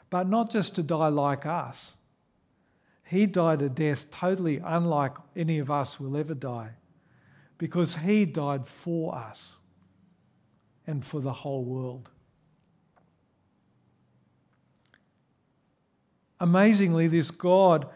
But 0.10 0.30
not 0.30 0.52
just 0.52 0.76
to 0.76 0.84
die 0.84 1.10
like 1.10 1.46
us 1.46 1.98
he 3.08 3.26
died 3.26 3.62
a 3.62 3.70
death 3.70 4.12
totally 4.12 4.62
unlike 4.64 5.14
any 5.36 5.60
of 5.60 5.72
us 5.72 6.00
will 6.00 6.18
ever 6.18 6.34
die 6.34 6.72
because 7.58 7.96
he 7.96 8.26
died 8.26 8.68
for 8.68 9.16
us 9.16 9.58
and 10.86 11.06
for 11.06 11.22
the 11.22 11.32
whole 11.32 11.64
world. 11.64 12.10
Amazingly, 16.40 17.08
this 17.08 17.32
God 17.32 17.88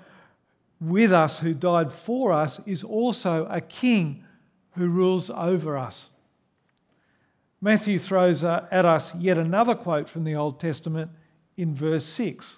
with 0.79 1.11
us 1.11 1.39
who 1.39 1.53
died 1.53 1.91
for 1.91 2.31
us 2.31 2.59
is 2.65 2.83
also 2.83 3.45
a 3.51 3.61
king 3.61 4.23
who 4.73 4.89
rules 4.89 5.29
over 5.29 5.77
us. 5.77 6.09
Matthew 7.59 7.99
throws 7.99 8.43
uh, 8.43 8.67
at 8.71 8.85
us 8.85 9.13
yet 9.15 9.37
another 9.37 9.75
quote 9.75 10.09
from 10.09 10.23
the 10.23 10.35
Old 10.35 10.59
Testament 10.59 11.11
in 11.57 11.75
verse 11.75 12.05
6. 12.05 12.57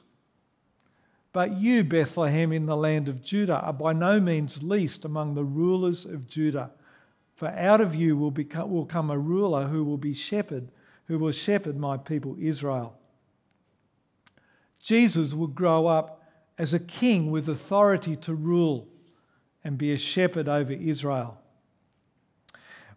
But 1.34 1.58
you, 1.58 1.84
Bethlehem, 1.84 2.51
in 2.51 2.67
the 2.67 2.77
land 2.77 3.10
of 3.10 3.24
Judah, 3.24 3.60
are 3.60 3.74
by 3.74 3.91
no 3.91 4.22
means 4.22 4.63
least 4.63 5.03
among 5.03 5.34
the 5.34 5.43
rulers 5.43 6.05
of 6.05 6.27
Judah. 6.27 6.72
For 7.36 7.48
out 7.50 7.82
of 7.82 7.96
you 7.96 8.15
will, 8.15 8.32
become, 8.32 8.70
will 8.72 8.86
come 8.86 9.10
a 9.10 9.17
ruler 9.17 9.67
who 9.67 9.84
will 9.84 9.98
be 9.98 10.13
shepherd, 10.13 10.70
who 11.08 11.17
will 11.17 11.32
shepherd 11.32 11.75
my 11.75 11.98
people 11.98 12.38
Israel. 12.39 12.96
Jesus 14.79 15.34
will 15.34 15.48
grow 15.48 15.88
up 15.88 16.22
as 16.58 16.74
a 16.74 16.79
king 16.79 17.32
with 17.32 17.50
authority 17.50 18.15
to 18.17 18.34
rule 18.34 18.88
and 19.63 19.77
be 19.77 19.91
a 19.91 19.98
shepherd 19.98 20.48
over 20.48 20.72
Israel. 20.72 21.39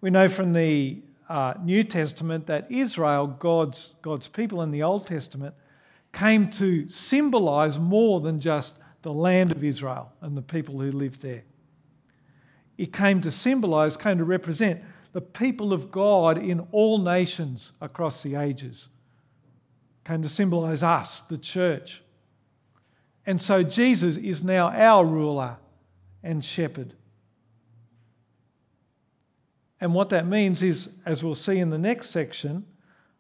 We 0.00 0.10
know 0.10 0.28
from 0.28 0.52
the 0.52 1.02
uh, 1.28 1.54
New 1.62 1.84
Testament 1.84 2.46
that 2.46 2.70
Israel, 2.70 3.26
God's, 3.26 3.94
God's 4.02 4.28
people 4.28 4.62
in 4.62 4.70
the 4.70 4.82
Old 4.82 5.06
Testament, 5.06 5.54
came 6.12 6.50
to 6.50 6.88
symbolize 6.88 7.78
more 7.78 8.20
than 8.20 8.40
just 8.40 8.74
the 9.02 9.12
land 9.12 9.52
of 9.52 9.62
Israel 9.62 10.12
and 10.20 10.36
the 10.36 10.42
people 10.42 10.80
who 10.80 10.92
lived 10.92 11.22
there. 11.22 11.44
It 12.78 12.92
came 12.92 13.20
to 13.22 13.30
symbolize, 13.30 13.96
came 13.96 14.18
to 14.18 14.24
represent 14.24 14.82
the 15.12 15.20
people 15.20 15.72
of 15.72 15.90
God 15.90 16.38
in 16.38 16.60
all 16.72 16.98
nations 16.98 17.72
across 17.80 18.22
the 18.22 18.36
ages. 18.36 18.88
Came 20.04 20.22
to 20.22 20.28
symbolize 20.28 20.82
us, 20.82 21.20
the 21.22 21.38
church. 21.38 22.02
And 23.24 23.40
so 23.40 23.62
Jesus 23.62 24.16
is 24.16 24.42
now 24.42 24.68
our 24.68 25.04
ruler 25.04 25.56
and 26.22 26.44
shepherd. 26.44 26.94
And 29.80 29.92
what 29.92 30.10
that 30.10 30.26
means 30.26 30.62
is, 30.62 30.88
as 31.04 31.22
we'll 31.22 31.34
see 31.34 31.58
in 31.58 31.70
the 31.70 31.78
next 31.78 32.10
section, 32.10 32.64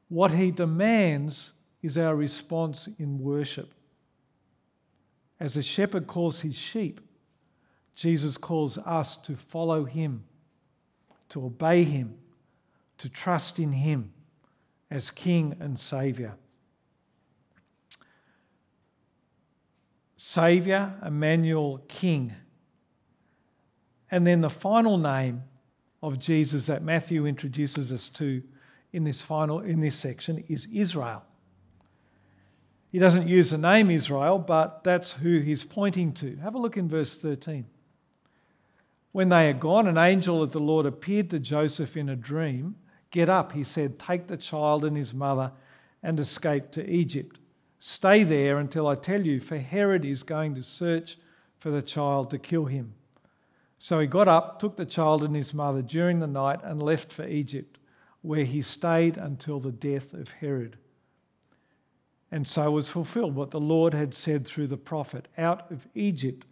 what 0.08 0.30
he 0.30 0.50
demands 0.50 1.52
is 1.82 1.98
our 1.98 2.16
response 2.16 2.88
in 2.98 3.18
worship. 3.18 3.72
As 5.38 5.56
a 5.56 5.62
shepherd 5.62 6.06
calls 6.06 6.40
his 6.40 6.54
sheep, 6.54 7.00
Jesus 7.94 8.36
calls 8.36 8.78
us 8.78 9.16
to 9.18 9.36
follow 9.36 9.84
him, 9.84 10.24
to 11.30 11.44
obey 11.44 11.84
him, 11.84 12.16
to 12.98 13.08
trust 13.08 13.58
in 13.58 13.72
him 13.72 14.12
as 14.90 15.10
King 15.10 15.56
and 15.60 15.78
Saviour. 15.78 16.36
Saviour, 20.16 20.94
Emmanuel, 21.04 21.82
King. 21.88 22.34
And 24.10 24.26
then 24.26 24.40
the 24.40 24.50
final 24.50 24.96
name 24.98 25.42
of 26.06 26.18
Jesus 26.18 26.66
that 26.66 26.82
Matthew 26.82 27.26
introduces 27.26 27.92
us 27.92 28.08
to 28.10 28.42
in 28.92 29.04
this 29.04 29.22
final 29.22 29.60
in 29.60 29.80
this 29.80 29.94
section 29.94 30.44
is 30.48 30.66
Israel. 30.72 31.22
He 32.92 32.98
doesn't 32.98 33.28
use 33.28 33.50
the 33.50 33.58
name 33.58 33.90
Israel, 33.90 34.38
but 34.38 34.84
that's 34.84 35.12
who 35.12 35.40
he's 35.40 35.64
pointing 35.64 36.12
to. 36.14 36.36
Have 36.36 36.54
a 36.54 36.58
look 36.58 36.76
in 36.76 36.88
verse 36.88 37.18
13. 37.18 37.66
When 39.12 39.28
they 39.28 39.46
had 39.46 39.60
gone, 39.60 39.86
an 39.86 39.98
angel 39.98 40.42
of 40.42 40.52
the 40.52 40.60
Lord 40.60 40.86
appeared 40.86 41.30
to 41.30 41.38
Joseph 41.38 41.96
in 41.96 42.08
a 42.08 42.16
dream. 42.16 42.76
Get 43.10 43.28
up, 43.28 43.52
he 43.52 43.64
said, 43.64 43.98
take 43.98 44.26
the 44.26 44.36
child 44.36 44.84
and 44.84 44.96
his 44.96 45.12
mother 45.12 45.52
and 46.02 46.20
escape 46.20 46.70
to 46.72 46.88
Egypt. 46.88 47.38
Stay 47.78 48.22
there 48.22 48.58
until 48.58 48.86
I 48.86 48.94
tell 48.94 49.20
you, 49.20 49.40
for 49.40 49.58
Herod 49.58 50.04
is 50.04 50.22
going 50.22 50.54
to 50.54 50.62
search 50.62 51.16
for 51.16 51.20
for 51.58 51.72
the 51.72 51.82
child 51.82 52.30
to 52.30 52.38
kill 52.38 52.64
him. 52.64 52.94
So 53.78 54.00
he 54.00 54.06
got 54.06 54.28
up, 54.28 54.58
took 54.58 54.76
the 54.76 54.86
child 54.86 55.22
and 55.22 55.36
his 55.36 55.52
mother 55.52 55.82
during 55.82 56.20
the 56.20 56.26
night, 56.26 56.60
and 56.62 56.82
left 56.82 57.12
for 57.12 57.26
Egypt, 57.26 57.78
where 58.22 58.44
he 58.44 58.62
stayed 58.62 59.16
until 59.16 59.60
the 59.60 59.72
death 59.72 60.14
of 60.14 60.30
Herod. 60.30 60.78
And 62.32 62.46
so 62.46 62.70
was 62.70 62.88
fulfilled 62.88 63.34
what 63.34 63.50
the 63.50 63.60
Lord 63.60 63.94
had 63.94 64.14
said 64.14 64.46
through 64.46 64.66
the 64.68 64.76
prophet 64.76 65.28
Out 65.38 65.70
of 65.70 65.86
Egypt 65.94 66.46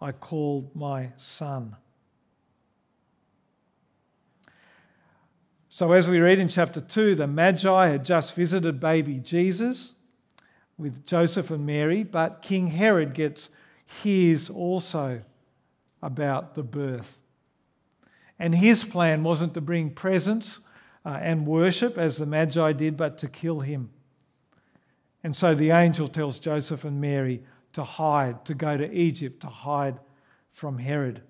I 0.00 0.12
called 0.12 0.74
my 0.74 1.10
son. 1.16 1.76
So, 5.70 5.92
as 5.92 6.08
we 6.08 6.18
read 6.18 6.38
in 6.38 6.48
chapter 6.48 6.80
2, 6.80 7.14
the 7.14 7.26
Magi 7.26 7.88
had 7.88 8.04
just 8.04 8.34
visited 8.34 8.80
baby 8.80 9.18
Jesus 9.18 9.92
with 10.78 11.04
Joseph 11.04 11.50
and 11.50 11.66
Mary, 11.66 12.04
but 12.04 12.40
King 12.40 12.68
Herod 12.68 13.12
gets 13.12 13.50
his 13.84 14.48
also 14.48 15.22
about 16.02 16.54
the 16.54 16.62
birth. 16.62 17.18
And 18.38 18.54
his 18.54 18.84
plan 18.84 19.22
wasn't 19.24 19.54
to 19.54 19.60
bring 19.60 19.90
presents 19.90 20.60
uh, 21.04 21.18
and 21.20 21.46
worship 21.46 21.98
as 21.98 22.18
the 22.18 22.26
Magi 22.26 22.72
did, 22.72 22.96
but 22.96 23.18
to 23.18 23.28
kill 23.28 23.60
him. 23.60 23.90
And 25.24 25.34
so 25.34 25.54
the 25.54 25.70
angel 25.70 26.08
tells 26.08 26.38
Joseph 26.38 26.84
and 26.84 27.00
Mary 27.00 27.42
to 27.72 27.82
hide, 27.82 28.44
to 28.44 28.54
go 28.54 28.76
to 28.76 28.92
Egypt, 28.92 29.40
to 29.40 29.48
hide 29.48 29.98
from 30.52 30.78
Herod. 30.78 31.22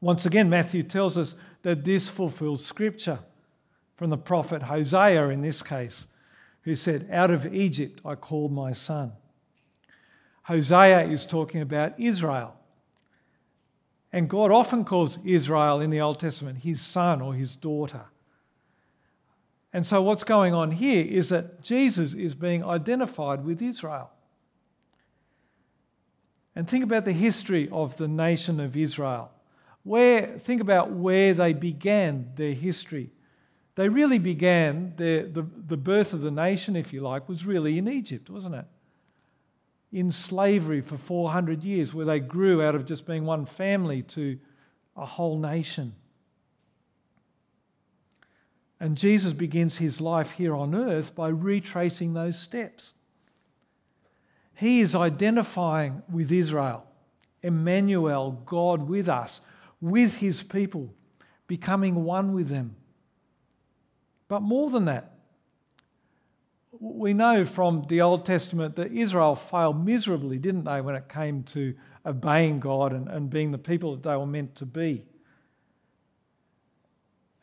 Once 0.00 0.26
again, 0.26 0.48
Matthew 0.48 0.82
tells 0.82 1.16
us 1.16 1.34
that 1.62 1.84
this 1.84 2.08
fulfills 2.08 2.64
scripture 2.64 3.18
from 3.96 4.10
the 4.10 4.16
prophet 4.16 4.62
Hosea 4.62 5.28
in 5.30 5.40
this 5.40 5.62
case, 5.62 6.06
who 6.62 6.74
said, 6.74 7.08
Out 7.10 7.30
of 7.30 7.52
Egypt 7.54 8.00
I 8.04 8.14
called 8.14 8.52
my 8.52 8.72
son. 8.72 9.12
Hosea 10.42 11.08
is 11.08 11.26
talking 11.26 11.60
about 11.60 11.98
Israel. 11.98 12.55
And 14.16 14.30
God 14.30 14.50
often 14.50 14.86
calls 14.86 15.18
Israel 15.26 15.82
in 15.82 15.90
the 15.90 16.00
Old 16.00 16.18
Testament 16.18 16.60
his 16.60 16.80
son 16.80 17.20
or 17.20 17.34
his 17.34 17.54
daughter. 17.54 18.06
And 19.74 19.84
so, 19.84 20.00
what's 20.00 20.24
going 20.24 20.54
on 20.54 20.70
here 20.70 21.04
is 21.04 21.28
that 21.28 21.60
Jesus 21.60 22.14
is 22.14 22.34
being 22.34 22.64
identified 22.64 23.44
with 23.44 23.60
Israel. 23.60 24.10
And 26.54 26.66
think 26.66 26.82
about 26.82 27.04
the 27.04 27.12
history 27.12 27.68
of 27.70 27.96
the 27.96 28.08
nation 28.08 28.58
of 28.58 28.74
Israel. 28.74 29.30
Where, 29.82 30.38
think 30.38 30.62
about 30.62 30.92
where 30.92 31.34
they 31.34 31.52
began 31.52 32.30
their 32.36 32.54
history. 32.54 33.10
They 33.74 33.90
really 33.90 34.18
began, 34.18 34.94
their, 34.96 35.26
the, 35.26 35.46
the 35.66 35.76
birth 35.76 36.14
of 36.14 36.22
the 36.22 36.30
nation, 36.30 36.74
if 36.74 36.90
you 36.90 37.02
like, 37.02 37.28
was 37.28 37.44
really 37.44 37.76
in 37.76 37.86
Egypt, 37.86 38.30
wasn't 38.30 38.54
it? 38.54 38.64
In 39.96 40.10
slavery 40.10 40.82
for 40.82 40.98
400 40.98 41.64
years, 41.64 41.94
where 41.94 42.04
they 42.04 42.20
grew 42.20 42.62
out 42.62 42.74
of 42.74 42.84
just 42.84 43.06
being 43.06 43.24
one 43.24 43.46
family 43.46 44.02
to 44.02 44.38
a 44.94 45.06
whole 45.06 45.38
nation. 45.38 45.94
And 48.78 48.94
Jesus 48.94 49.32
begins 49.32 49.78
his 49.78 49.98
life 49.98 50.32
here 50.32 50.54
on 50.54 50.74
earth 50.74 51.14
by 51.14 51.28
retracing 51.28 52.12
those 52.12 52.38
steps. 52.38 52.92
He 54.54 54.80
is 54.80 54.94
identifying 54.94 56.02
with 56.12 56.30
Israel, 56.30 56.84
Emmanuel, 57.42 58.42
God 58.44 58.90
with 58.90 59.08
us, 59.08 59.40
with 59.80 60.18
his 60.18 60.42
people, 60.42 60.92
becoming 61.46 62.04
one 62.04 62.34
with 62.34 62.50
them. 62.50 62.76
But 64.28 64.42
more 64.42 64.68
than 64.68 64.84
that, 64.84 65.15
we 66.80 67.14
know 67.14 67.44
from 67.44 67.84
the 67.88 68.00
Old 68.00 68.24
Testament 68.24 68.76
that 68.76 68.92
Israel 68.92 69.36
failed 69.36 69.84
miserably, 69.84 70.38
didn't 70.38 70.64
they, 70.64 70.80
when 70.80 70.94
it 70.94 71.08
came 71.08 71.42
to 71.44 71.74
obeying 72.04 72.60
God 72.60 72.92
and, 72.92 73.08
and 73.08 73.30
being 73.30 73.50
the 73.50 73.58
people 73.58 73.96
that 73.96 74.02
they 74.08 74.16
were 74.16 74.26
meant 74.26 74.54
to 74.56 74.66
be 74.66 75.04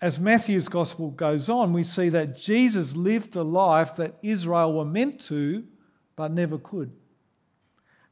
as 0.03 0.19
Matthew's 0.19 0.67
gospel 0.67 1.11
goes 1.11 1.47
on, 1.47 1.71
we 1.71 1.85
see 1.85 2.09
that 2.09 2.37
Jesus 2.37 2.93
lived 2.93 3.31
the 3.31 3.45
life 3.45 3.95
that 3.95 4.15
Israel 4.21 4.73
were 4.73 4.83
meant 4.83 5.21
to, 5.27 5.63
but 6.17 6.29
never 6.29 6.57
could. 6.57 6.91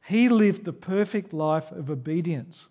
He 0.06 0.30
lived 0.30 0.64
the 0.64 0.72
perfect 0.72 1.34
life 1.34 1.70
of 1.70 1.90
obedience. 1.90 2.70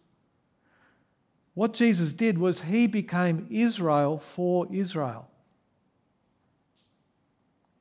What 1.53 1.73
Jesus 1.73 2.13
did 2.13 2.39
was 2.39 2.61
he 2.61 2.87
became 2.87 3.45
Israel 3.51 4.17
for 4.17 4.65
Israel. 4.73 5.29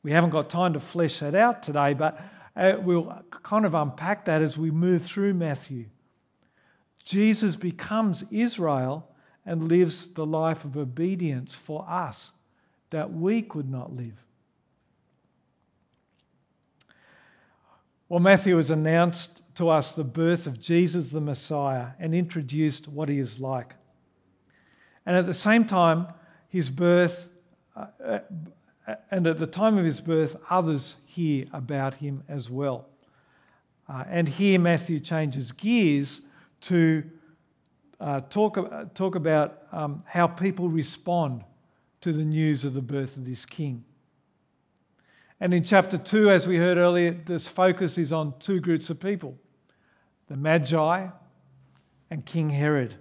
We 0.02 0.12
haven't 0.12 0.30
got 0.30 0.48
time 0.48 0.72
to 0.72 0.80
flesh 0.80 1.18
that 1.18 1.34
out 1.34 1.62
today, 1.62 1.94
but 1.94 2.20
uh, 2.56 2.74
we'll 2.80 3.22
kind 3.30 3.66
of 3.66 3.74
unpack 3.74 4.24
that 4.24 4.42
as 4.42 4.56
we 4.56 4.70
move 4.70 5.02
through 5.02 5.34
Matthew. 5.34 5.86
Jesus 7.04 7.56
becomes 7.56 8.24
Israel 8.30 9.08
and 9.44 9.68
lives 9.68 10.06
the 10.06 10.26
life 10.26 10.64
of 10.64 10.76
obedience 10.76 11.54
for 11.54 11.86
us 11.88 12.32
that 12.90 13.12
we 13.12 13.42
could 13.42 13.70
not 13.70 13.94
live. 13.94 14.24
Well, 18.08 18.20
Matthew 18.20 18.56
has 18.56 18.70
announced 18.70 19.42
to 19.54 19.68
us 19.68 19.92
the 19.92 20.04
birth 20.04 20.46
of 20.46 20.60
Jesus 20.60 21.10
the 21.10 21.20
Messiah 21.20 21.88
and 21.98 22.14
introduced 22.14 22.88
what 22.88 23.08
he 23.08 23.18
is 23.18 23.38
like. 23.38 23.74
And 25.06 25.16
at 25.16 25.26
the 25.26 25.34
same 25.34 25.64
time, 25.64 26.08
his 26.48 26.70
birth, 26.70 27.28
uh, 27.76 27.86
uh, 28.04 28.18
and 29.10 29.26
at 29.26 29.38
the 29.38 29.46
time 29.46 29.78
of 29.78 29.84
his 29.84 30.00
birth, 30.00 30.36
others 30.48 30.96
hear 31.04 31.46
about 31.52 31.94
him 31.94 32.22
as 32.28 32.50
well. 32.50 32.88
Uh, 33.88 34.04
and 34.08 34.28
here 34.28 34.58
Matthew 34.58 35.00
changes 35.00 35.52
gears 35.52 36.20
to 36.62 37.02
uh, 38.00 38.20
talk, 38.30 38.56
uh, 38.56 38.84
talk 38.94 39.14
about 39.14 39.62
um, 39.72 40.02
how 40.06 40.26
people 40.26 40.68
respond 40.68 41.44
to 42.00 42.12
the 42.12 42.24
news 42.24 42.64
of 42.64 42.74
the 42.74 42.80
birth 42.80 43.16
of 43.16 43.24
this 43.24 43.44
king. 43.44 43.84
And 45.40 45.54
in 45.54 45.64
chapter 45.64 45.98
2, 45.98 46.30
as 46.30 46.46
we 46.46 46.56
heard 46.56 46.76
earlier, 46.76 47.12
this 47.12 47.48
focus 47.48 47.98
is 47.98 48.12
on 48.12 48.34
two 48.38 48.60
groups 48.60 48.90
of 48.90 49.00
people 49.00 49.38
the 50.28 50.36
Magi 50.36 51.08
and 52.10 52.24
King 52.24 52.50
Herod. 52.50 52.94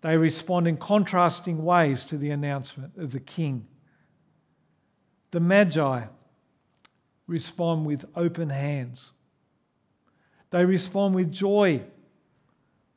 They 0.00 0.16
respond 0.16 0.66
in 0.66 0.78
contrasting 0.78 1.62
ways 1.64 2.06
to 2.06 2.16
the 2.16 2.30
announcement 2.30 2.96
of 2.96 3.12
the 3.12 3.20
king. 3.20 3.66
The 5.30 5.40
Magi 5.40 6.04
respond 7.26 7.86
with 7.86 8.04
open 8.16 8.48
hands, 8.48 9.12
they 10.50 10.64
respond 10.64 11.14
with 11.14 11.30
joy 11.30 11.82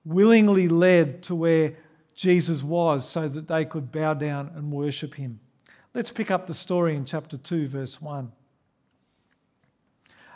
willingly 0.05 0.67
led 0.67 1.23
to 1.23 1.35
where 1.35 1.73
Jesus 2.15 2.63
was 2.63 3.07
so 3.07 3.27
that 3.27 3.47
they 3.47 3.65
could 3.65 3.91
bow 3.91 4.13
down 4.13 4.51
and 4.55 4.71
worship 4.71 5.15
him. 5.15 5.39
Let's 5.93 6.11
pick 6.11 6.31
up 6.31 6.47
the 6.47 6.53
story 6.53 6.95
in 6.95 7.05
chapter 7.05 7.37
2, 7.37 7.67
verse 7.67 8.01
1. 8.01 8.31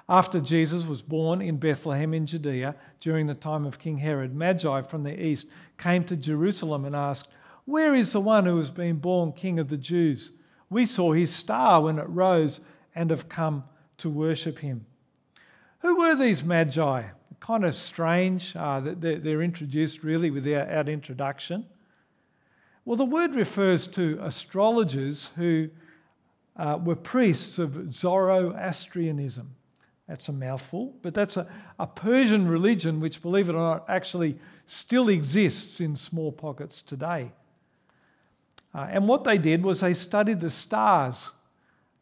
After 0.07 0.39
Jesus 0.39 0.85
was 0.85 1.01
born 1.01 1.41
in 1.41 1.57
Bethlehem 1.57 2.13
in 2.13 2.27
Judea 2.27 2.75
during 2.99 3.25
the 3.25 3.33
time 3.33 3.65
of 3.65 3.79
King 3.79 3.97
Herod, 3.97 4.35
Magi 4.35 4.81
from 4.83 5.03
the 5.03 5.19
east 5.19 5.47
came 5.77 6.03
to 6.03 6.15
Jerusalem 6.15 6.85
and 6.85 6.95
asked, 6.95 7.29
Where 7.65 7.95
is 7.95 8.11
the 8.11 8.21
one 8.21 8.45
who 8.45 8.57
has 8.57 8.69
been 8.69 8.97
born 8.97 9.31
King 9.31 9.57
of 9.57 9.69
the 9.69 9.77
Jews? 9.77 10.31
We 10.69 10.85
saw 10.85 11.13
his 11.13 11.33
star 11.33 11.81
when 11.81 11.99
it 11.99 12.09
rose 12.09 12.59
and 12.93 13.09
have 13.09 13.29
come 13.29 13.63
to 13.97 14.09
worship 14.09 14.59
him. 14.59 14.85
Who 15.79 15.97
were 15.97 16.15
these 16.15 16.43
Magi? 16.43 17.03
kind 17.45 17.63
of 17.63 17.75
strange 17.75 18.55
uh, 18.55 18.79
that 18.79 19.01
they're 19.01 19.43
introduced 19.43 20.03
really 20.03 20.31
without 20.31 20.89
introduction. 20.89 21.63
Well, 22.85 22.97
the 22.97 23.05
word 23.05 23.35
refers 23.35 23.87
to 23.89 24.19
astrologers 24.23 25.29
who 25.35 25.69
uh, 26.55 26.79
were 26.83 26.95
priests 26.95 27.59
of 27.59 27.93
Zoroastrianism. 27.93 29.55
That's 30.07 30.29
a 30.29 30.33
mouthful, 30.33 30.95
but 31.03 31.13
that's 31.13 31.37
a, 31.37 31.47
a 31.79 31.85
Persian 31.85 32.47
religion 32.47 32.99
which, 32.99 33.21
believe 33.21 33.49
it 33.49 33.53
or 33.53 33.59
not, 33.59 33.85
actually 33.89 34.39
still 34.65 35.09
exists 35.09 35.81
in 35.81 35.95
small 35.95 36.31
pockets 36.31 36.81
today. 36.81 37.31
Uh, 38.75 38.87
and 38.91 39.07
what 39.07 39.23
they 39.23 39.37
did 39.37 39.63
was 39.63 39.79
they 39.79 39.93
studied 39.93 40.41
the 40.41 40.49
stars 40.49 41.31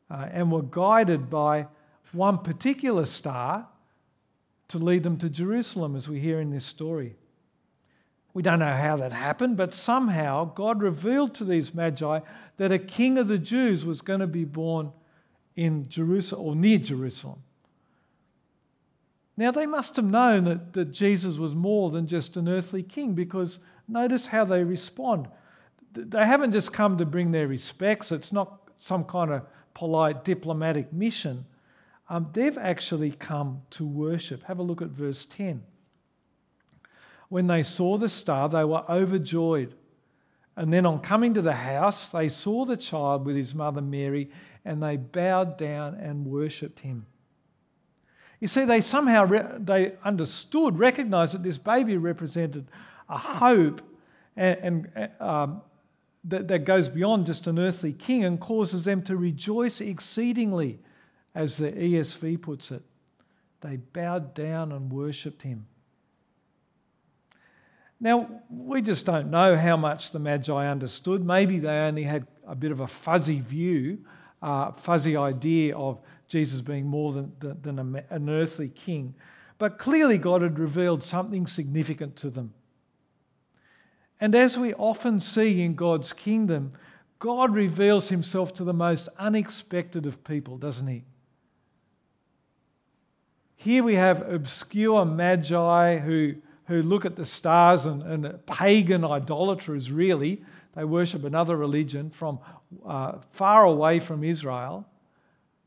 uh, 0.10 0.28
and 0.32 0.52
were 0.52 0.64
guided 0.64 1.30
by 1.30 1.68
one 2.14 2.40
particular 2.40 3.06
star 3.06 3.68
to 4.70 4.80
lead 4.80 5.04
them 5.04 5.18
to 5.18 5.30
Jerusalem, 5.30 5.96
as 5.96 6.10
we 6.10 6.20
hear 6.20 6.40
in 6.40 6.50
this 6.50 6.66
story. 6.66 7.16
We 8.34 8.42
don't 8.42 8.58
know 8.58 8.76
how 8.76 8.96
that 8.98 9.12
happened, 9.12 9.56
but 9.56 9.72
somehow 9.72 10.46
God 10.46 10.82
revealed 10.82 11.36
to 11.36 11.46
these 11.46 11.76
magi 11.76 12.22
that 12.58 12.72
a 12.72 12.80
king 12.80 13.20
of 13.20 13.28
the 13.28 13.38
Jews 13.38 13.86
was 13.86 14.02
going 14.02 14.22
to 14.22 14.28
be 14.28 14.46
born 14.46 14.92
in 15.56 15.88
Jerusalem 15.90 16.44
or 16.44 16.56
near 16.56 16.80
Jerusalem. 16.80 17.44
Now, 19.38 19.52
they 19.52 19.68
must 19.68 19.96
have 19.98 20.06
known 20.06 20.46
that, 20.46 20.74
that 20.74 20.92
Jesus 20.92 21.38
was 21.38 21.54
more 21.54 21.92
than 21.92 22.08
just 22.08 22.36
an 22.38 22.50
earthly 22.50 22.82
king 22.82 23.14
because 23.14 23.60
notice 23.88 24.26
how 24.26 24.46
they 24.46 24.64
respond. 24.64 25.28
They 25.93 26.25
haven't 26.25 26.51
just 26.51 26.73
come 26.73 26.97
to 26.97 27.06
bring 27.06 27.32
their 27.32 27.47
respects, 27.47 28.12
it's 28.12 28.34
not 28.34 28.69
some 28.79 29.03
kind 29.03 29.32
of 29.32 29.43
polite 29.73 30.25
diplomatic 30.25 30.91
mission 30.91 31.45
um, 32.10 32.29
they've 32.34 32.58
actually 32.58 33.12
come 33.12 33.62
to 33.71 33.86
worship. 33.86 34.43
Have 34.43 34.60
a 34.60 34.63
look 34.63 34.82
at 34.82 34.89
verse 34.89 35.25
10. 35.25 35.63
When 37.29 37.47
they 37.47 37.63
saw 37.63 37.97
the 37.97 38.10
star, 38.10 38.49
they 38.49 38.63
were 38.63 38.84
overjoyed. 38.89 39.73
And 40.56 40.71
then, 40.71 40.86
on 40.86 40.99
coming 40.99 41.34
to 41.34 41.41
the 41.41 41.53
house, 41.53 42.10
they 42.10 42.29
saw 42.29 42.65
the 42.65 42.77
child 42.77 43.25
with 43.25 43.36
his 43.36 43.56
mother 43.56 43.82
Mary, 43.82 44.29
and 44.63 44.84
they 44.84 44.97
bowed 44.97 45.58
down 45.58 45.95
and 45.95 46.27
worshipped 46.27 46.82
him. 46.82 47.08
You 48.39 48.47
see, 48.47 48.65
they 48.65 48.82
somehow 48.82 49.25
re- 49.25 49.58
they 49.58 49.93
understood, 50.03 50.77
recognized 50.77 51.34
that 51.34 51.41
this 51.41 51.58
baby 51.58 51.97
represented 51.97 52.67
a 53.10 53.17
hope 53.17 53.82
and, 54.36 54.88
and 54.95 55.10
um, 55.19 55.62
that, 56.26 56.48
that 56.48 56.60
goes 56.60 56.90
beyond 56.90 57.26
just 57.26 57.48
an 57.48 57.60
earthly 57.60 57.94
king 57.94 58.24
and 58.24 58.40
causes 58.40 58.86
them 58.86 59.02
to 59.04 59.18
rejoice 59.18 59.82
exceedingly, 59.82 60.80
as 61.36 61.58
the 61.58 61.72
ESV 61.72 62.42
puts 62.42 62.72
it. 62.72 62.84
They 63.62 63.78
bowed 63.78 64.34
down 64.34 64.72
and 64.72 64.92
worshipped 64.92 65.42
him. 65.42 65.66
Now, 68.00 68.42
we 68.50 68.82
just 68.82 69.06
don't 69.06 69.32
know 69.32 69.56
how 69.56 69.78
much 69.78 70.12
the 70.12 70.20
Magi 70.20 70.68
understood. 70.68 71.26
Maybe 71.26 71.60
they 71.60 71.70
only 71.70 72.04
had 72.04 72.28
a 72.46 72.56
bit 72.56 72.72
of 72.72 72.82
a 72.82 72.88
fuzzy 72.88 73.40
view, 73.40 74.00
uh, 74.42 74.74
fuzzy 74.74 75.16
idea 75.16 75.78
of 75.78 76.02
Jesus 76.28 76.60
being 76.62 76.86
more 76.86 77.14
than, 77.14 77.32
than 77.40 78.04
an 78.10 78.30
earthly 78.30 78.70
king. 78.70 79.16
But 79.58 79.78
clearly, 79.78 80.18
God 80.18 80.42
had 80.42 80.60
revealed 80.60 81.04
something 81.04 81.48
significant 81.48 82.18
to 82.18 82.30
them. 82.30 82.54
And 84.24 84.36
as 84.36 84.58
we 84.58 84.74
often 84.76 85.20
see 85.20 85.64
in 85.64 85.76
God's 85.76 86.14
kingdom, 86.14 86.72
God 87.20 87.54
reveals 87.54 88.08
himself 88.08 88.54
to 88.54 88.64
the 88.64 88.72
most 88.72 89.10
unexpected 89.20 90.06
of 90.06 90.24
people, 90.24 90.58
doesn't 90.58 90.88
he? 90.88 91.04
Here 93.58 93.84
we 93.84 93.96
have 93.96 94.32
obscure 94.32 95.04
magi 95.04 95.98
who 95.98 96.36
who 96.68 96.82
look 96.82 97.04
at 97.04 97.18
the 97.18 97.26
stars 97.26 97.86
and, 97.86 98.02
and 98.02 98.46
pagan 98.46 99.04
idolaters, 99.04 99.92
really. 99.92 100.42
They 100.74 100.86
worship 100.86 101.26
another 101.26 101.58
religion 101.58 102.10
from 102.10 102.40
uh, 102.86 103.18
far 103.32 103.66
away 103.66 104.00
from 104.00 104.24
Israel. 104.24 104.88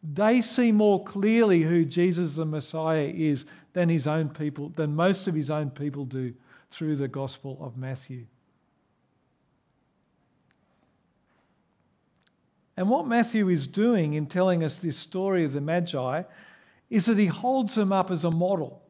They 0.02 0.40
see 0.40 0.72
more 0.72 1.04
clearly 1.04 1.60
who 1.60 1.84
Jesus 1.84 2.36
the 2.36 2.46
Messiah 2.46 3.12
is 3.14 3.44
than 3.74 3.90
his 3.90 4.06
own 4.06 4.30
people, 4.30 4.70
than 4.70 4.96
most 4.96 5.28
of 5.28 5.34
his 5.34 5.50
own 5.50 5.68
people 5.68 6.06
do 6.06 6.32
through 6.70 6.96
the 6.96 7.08
Gospel 7.08 7.58
of 7.60 7.76
Matthew. 7.76 8.24
And 12.76 12.90
what 12.90 13.06
Matthew 13.06 13.48
is 13.48 13.66
doing 13.66 14.14
in 14.14 14.26
telling 14.26 14.62
us 14.62 14.76
this 14.76 14.96
story 14.96 15.44
of 15.44 15.52
the 15.52 15.60
Magi 15.60 16.22
is 16.90 17.06
that 17.06 17.18
he 17.18 17.26
holds 17.26 17.74
them 17.74 17.92
up 17.92 18.10
as 18.10 18.24
a 18.24 18.30
model 18.30 18.82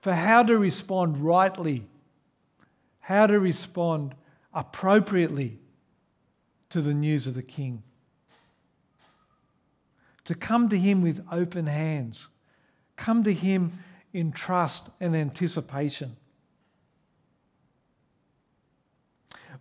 for 0.00 0.12
how 0.12 0.42
to 0.42 0.58
respond 0.58 1.18
rightly, 1.18 1.86
how 3.00 3.26
to 3.26 3.40
respond 3.40 4.14
appropriately 4.52 5.58
to 6.70 6.80
the 6.80 6.94
news 6.94 7.26
of 7.26 7.34
the 7.34 7.42
King. 7.42 7.82
To 10.24 10.34
come 10.34 10.68
to 10.68 10.78
Him 10.78 11.00
with 11.00 11.24
open 11.32 11.66
hands, 11.66 12.28
come 12.96 13.24
to 13.24 13.32
Him 13.32 13.72
in 14.12 14.30
trust 14.30 14.90
and 15.00 15.16
anticipation. 15.16 16.17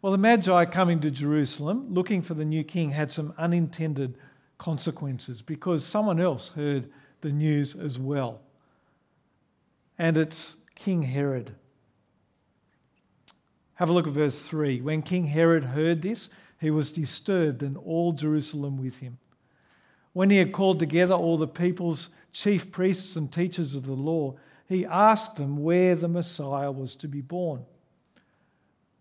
Well, 0.01 0.11
the 0.11 0.17
Magi 0.17 0.65
coming 0.65 0.99
to 1.01 1.11
Jerusalem 1.11 1.93
looking 1.93 2.21
for 2.21 2.33
the 2.33 2.45
new 2.45 2.63
king 2.63 2.91
had 2.91 3.11
some 3.11 3.33
unintended 3.37 4.17
consequences 4.57 5.41
because 5.41 5.85
someone 5.85 6.19
else 6.19 6.49
heard 6.49 6.89
the 7.21 7.31
news 7.31 7.75
as 7.75 7.97
well 7.97 8.41
and 9.97 10.17
it's 10.17 10.55
King 10.75 11.01
Herod. 11.01 11.55
Have 13.75 13.89
a 13.89 13.93
look 13.93 14.07
at 14.07 14.13
verse 14.13 14.41
3. 14.43 14.81
When 14.81 15.01
King 15.01 15.25
Herod 15.25 15.63
heard 15.63 16.01
this, 16.01 16.29
he 16.59 16.71
was 16.71 16.91
disturbed, 16.91 17.61
and 17.61 17.77
all 17.77 18.11
Jerusalem 18.13 18.77
with 18.77 18.99
him. 18.99 19.17
When 20.13 20.29
he 20.29 20.37
had 20.37 20.51
called 20.51 20.79
together 20.79 21.13
all 21.13 21.37
the 21.37 21.47
people's 21.47 22.09
chief 22.33 22.71
priests 22.71 23.15
and 23.15 23.31
teachers 23.31 23.75
of 23.75 23.85
the 23.85 23.93
law, 23.93 24.35
he 24.67 24.85
asked 24.85 25.35
them 25.35 25.57
where 25.63 25.95
the 25.95 26.07
Messiah 26.07 26.71
was 26.71 26.95
to 26.97 27.07
be 27.07 27.21
born. 27.21 27.63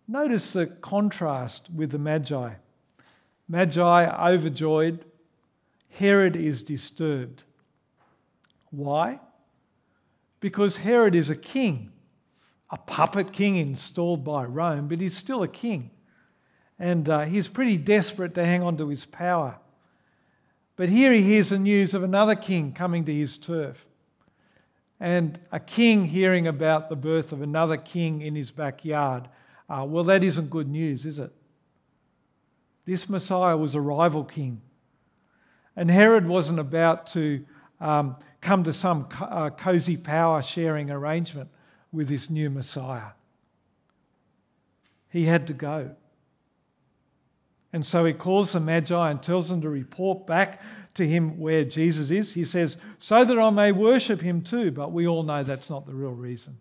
Notice 0.09 0.53
the 0.53 0.67
contrast 0.67 1.69
with 1.75 1.91
the 1.91 1.99
Magi. 1.99 2.55
Magi 3.49 4.33
overjoyed, 4.33 5.05
Herod 5.91 6.37
is 6.37 6.63
disturbed. 6.63 7.43
Why? 8.71 9.21
because 10.47 10.77
Herod 10.77 11.15
is 11.15 11.31
a 11.31 11.35
king, 11.35 11.93
a 12.71 12.77
puppet 12.77 13.33
king 13.33 13.57
installed 13.57 14.25
by 14.25 14.45
Rome, 14.45 14.89
but 14.89 15.01
he's 15.01 15.17
still 15.17 15.43
a 15.43 15.49
king. 15.49 15.91
And 16.79 17.09
uh, 17.09 17.21
he's 17.23 17.49
pretty 17.49 17.77
desperate 17.77 18.35
to 18.35 18.45
hang 18.45 18.63
on 18.63 18.77
to 18.77 18.89
his 18.89 19.07
power. 19.07 19.59
But 20.77 20.89
here 20.89 21.13
he 21.13 21.23
hears 21.23 21.49
the 21.49 21.59
news 21.59 21.95
of 21.95 22.03
another 22.03 22.35
king 22.35 22.73
coming 22.73 23.05
to 23.07 23.13
his 23.13 23.39
turf. 23.39 23.87
And 25.01 25.39
a 25.53 25.59
king 25.59 26.05
hearing 26.05 26.47
about 26.47 26.91
the 26.91 26.97
birth 26.97 27.33
of 27.33 27.41
another 27.41 27.77
king 27.77 28.21
in 28.21 28.35
his 28.35 28.51
backyard. 28.51 29.29
Uh, 29.69 29.85
well, 29.87 30.05
that 30.05 30.23
isn't 30.23 30.51
good 30.51 30.69
news, 30.69 31.05
is 31.05 31.19
it? 31.19 31.33
This 32.85 33.09
Messiah 33.09 33.57
was 33.57 33.75
a 33.75 33.81
rival 33.81 34.25
king. 34.25 34.61
And 35.75 35.91
Herod 35.91 36.27
wasn't 36.27 36.61
about 36.61 37.09
to 37.09 37.45
um, 37.81 38.17
come 38.41 38.65
to 38.65 38.73
some 38.73 39.09
uh, 39.21 39.51
cozy 39.51 39.97
power 39.97 40.43
sharing 40.43 40.91
arrangement 40.91 41.51
with 41.93 42.09
this 42.09 42.31
new 42.31 42.49
Messiah. 42.49 43.11
He 45.11 45.25
had 45.25 45.49
to 45.49 45.53
go. 45.53 45.91
And 47.73 47.85
so 47.85 48.05
he 48.05 48.13
calls 48.13 48.53
the 48.53 48.61
Magi 48.61 49.11
and 49.11 49.23
tells 49.23 49.49
them 49.49 49.61
to 49.63 49.69
report 49.69 50.27
back 50.27 50.63
to 50.95 51.07
him 51.07 51.39
where 51.39 51.65
Jesus 51.65 52.11
is. 52.11 52.33
He 52.33 52.45
says, 52.45 52.79
So 52.99 53.25
that 53.25 53.39
I 53.39 53.51
may 53.51 53.73
worship 53.73 54.21
him 54.21 54.43
too. 54.43 54.71
But 54.71 54.93
we 54.93 55.07
all 55.07 55.23
know 55.23 55.43
that's 55.43 55.69
not 55.69 55.87
the 55.87 55.95
real 55.95 56.13
reason. 56.13 56.57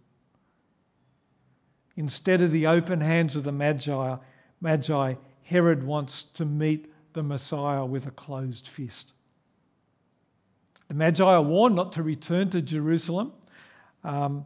Instead 1.97 2.41
of 2.41 2.51
the 2.51 2.67
open 2.67 3.01
hands 3.01 3.35
of 3.35 3.43
the 3.43 3.51
Magi, 3.51 4.15
Magi 4.61 5.15
Herod 5.43 5.83
wants 5.83 6.23
to 6.23 6.45
meet 6.45 6.91
the 7.13 7.23
Messiah 7.23 7.85
with 7.85 8.07
a 8.07 8.11
closed 8.11 8.67
fist. 8.67 9.13
The 10.87 10.93
Magi 10.93 11.23
are 11.23 11.41
warned 11.41 11.75
not 11.75 11.93
to 11.93 12.03
return 12.03 12.49
to 12.49 12.61
Jerusalem. 12.61 13.31
Um, 14.03 14.45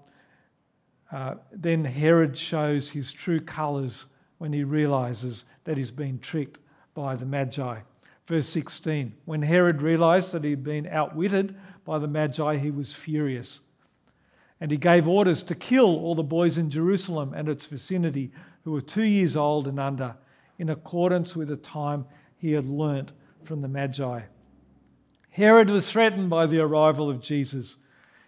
uh, 1.11 1.35
then 1.51 1.83
Herod 1.83 2.37
shows 2.37 2.89
his 2.89 3.11
true 3.11 3.41
colours 3.41 4.05
when 4.37 4.53
he 4.53 4.63
realizes 4.63 5.45
that 5.63 5.77
he's 5.77 5.91
been 5.91 6.19
tricked 6.19 6.59
by 6.93 7.15
the 7.15 7.25
Magi. 7.25 7.79
Verse 8.27 8.47
16 8.47 9.13
When 9.25 9.41
Herod 9.41 9.81
realized 9.81 10.31
that 10.33 10.43
he'd 10.43 10.63
been 10.63 10.87
outwitted 10.87 11.55
by 11.83 11.97
the 11.97 12.07
Magi, 12.07 12.57
he 12.57 12.71
was 12.71 12.93
furious. 12.93 13.61
And 14.61 14.71
he 14.71 14.77
gave 14.77 15.07
orders 15.07 15.43
to 15.43 15.55
kill 15.55 15.97
all 15.99 16.15
the 16.15 16.23
boys 16.23 16.57
in 16.57 16.69
Jerusalem 16.69 17.33
and 17.33 17.47
its 17.47 17.65
vicinity 17.65 18.31
who 18.63 18.71
were 18.71 18.81
two 18.81 19.03
years 19.03 19.35
old 19.35 19.67
and 19.67 19.79
under, 19.79 20.15
in 20.57 20.69
accordance 20.69 21.35
with 21.35 21.47
the 21.47 21.57
time 21.57 22.05
he 22.37 22.51
had 22.51 22.65
learnt 22.65 23.13
from 23.43 23.61
the 23.61 23.67
Magi. 23.67 24.21
Herod 25.29 25.69
was 25.69 25.89
threatened 25.89 26.29
by 26.29 26.45
the 26.45 26.59
arrival 26.59 27.09
of 27.09 27.21
Jesus. 27.21 27.77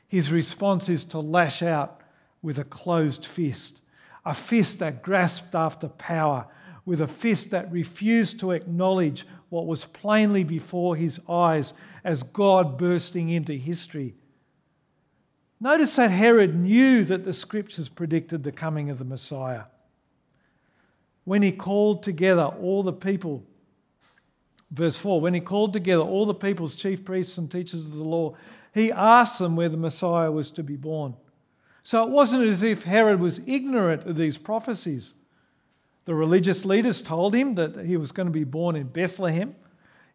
His 0.08 0.32
response 0.32 0.88
is 0.88 1.04
to 1.06 1.20
lash 1.20 1.62
out 1.62 2.02
with 2.42 2.60
a 2.60 2.64
closed 2.64 3.26
fist, 3.26 3.82
a 4.26 4.34
fist 4.34 4.80
that 4.80 5.04
grasped 5.04 5.56
after 5.56 5.90
power, 5.90 6.48
with 6.86 7.02
a 7.02 7.08
fist 7.08 7.52
that 7.52 7.72
refused 7.72 8.40
to 8.40 8.52
acknowledge 8.52 9.28
what 9.50 9.68
was 9.68 9.86
plainly 9.86 10.44
before 10.44 10.96
his 10.96 11.20
eyes 11.28 11.74
as 12.04 12.24
God 12.24 12.78
bursting 12.78 13.30
into 13.30 13.54
history. 13.54 14.16
Notice 15.62 15.96
that 15.96 16.12
Herod 16.12 16.56
knew 16.56 17.06
that 17.06 17.24
the 17.24 17.32
scriptures 17.32 17.88
predicted 17.88 18.44
the 18.44 18.52
coming 18.52 18.90
of 18.90 18.98
the 18.98 19.06
Messiah. 19.06 19.64
When 21.24 21.42
he 21.42 21.54
called 21.54 22.04
together 22.04 22.44
all 22.44 22.84
the 22.84 22.92
people 22.92 23.44
Verse 24.72 24.96
4 24.96 25.22
When 25.22 25.34
he 25.34 25.42
called 25.42 25.74
together 25.74 26.02
all 26.02 26.26
the 26.26 26.34
people's 26.34 26.76
chief 26.76 27.04
priests 27.06 27.38
and 27.38 27.52
teachers 27.52 27.86
of 27.86 27.92
the 27.92 28.04
law, 28.04 28.36
he 28.74 28.92
asked 28.92 29.40
them 29.40 29.56
where 29.56 29.70
the 29.70 29.78
Messiah 29.78 30.32
was 30.32 30.50
to 30.52 30.64
be 30.64 30.78
born. 30.78 31.16
So 31.84 32.04
it 32.04 32.10
wasn't 32.10 32.46
as 32.46 32.64
if 32.64 32.84
Herod 32.84 33.20
was 33.20 33.42
ignorant 33.46 34.06
of 34.06 34.16
these 34.16 34.38
prophecies. 34.38 35.14
The 36.06 36.16
religious 36.16 36.64
leaders 36.64 37.02
told 37.02 37.36
him 37.36 37.56
that 37.56 37.86
he 37.86 37.98
was 37.98 38.12
going 38.12 38.28
to 38.28 38.32
be 38.32 38.44
born 38.44 38.76
in 38.76 38.88
Bethlehem. 38.88 39.56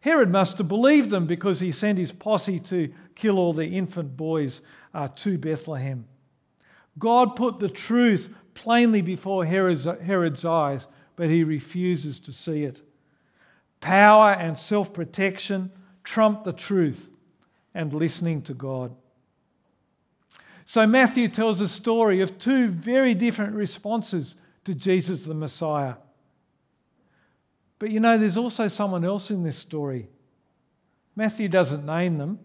Herod 0.00 0.30
must 0.30 0.58
have 0.58 0.68
believed 0.68 1.10
them 1.10 1.26
because 1.26 1.60
he 1.60 1.72
sent 1.72 1.98
his 1.98 2.12
posse 2.12 2.60
to 2.60 2.92
kill 3.14 3.38
all 3.38 3.52
the 3.52 3.66
infant 3.66 4.16
boys 4.16 4.60
uh, 4.94 5.08
to 5.16 5.38
Bethlehem. 5.38 6.06
God 6.98 7.36
put 7.36 7.58
the 7.58 7.68
truth 7.68 8.32
plainly 8.54 9.02
before 9.02 9.44
Herod's, 9.44 9.84
Herod's 9.84 10.44
eyes, 10.44 10.86
but 11.16 11.28
he 11.28 11.44
refuses 11.44 12.20
to 12.20 12.32
see 12.32 12.62
it. 12.64 12.80
Power 13.80 14.32
and 14.32 14.58
self 14.58 14.92
protection 14.92 15.70
trump 16.04 16.44
the 16.44 16.52
truth 16.52 17.10
and 17.74 17.92
listening 17.92 18.42
to 18.42 18.54
God. 18.54 18.94
So 20.64 20.86
Matthew 20.86 21.28
tells 21.28 21.60
a 21.60 21.68
story 21.68 22.20
of 22.22 22.38
two 22.38 22.68
very 22.68 23.14
different 23.14 23.54
responses 23.54 24.34
to 24.64 24.74
Jesus 24.74 25.24
the 25.24 25.34
Messiah. 25.34 25.94
But 27.78 27.90
you 27.90 28.00
know, 28.00 28.16
there's 28.16 28.36
also 28.36 28.68
someone 28.68 29.04
else 29.04 29.30
in 29.30 29.42
this 29.42 29.56
story. 29.56 30.08
Matthew 31.14 31.48
doesn't 31.48 31.84
name 31.84 32.18
them, 32.18 32.38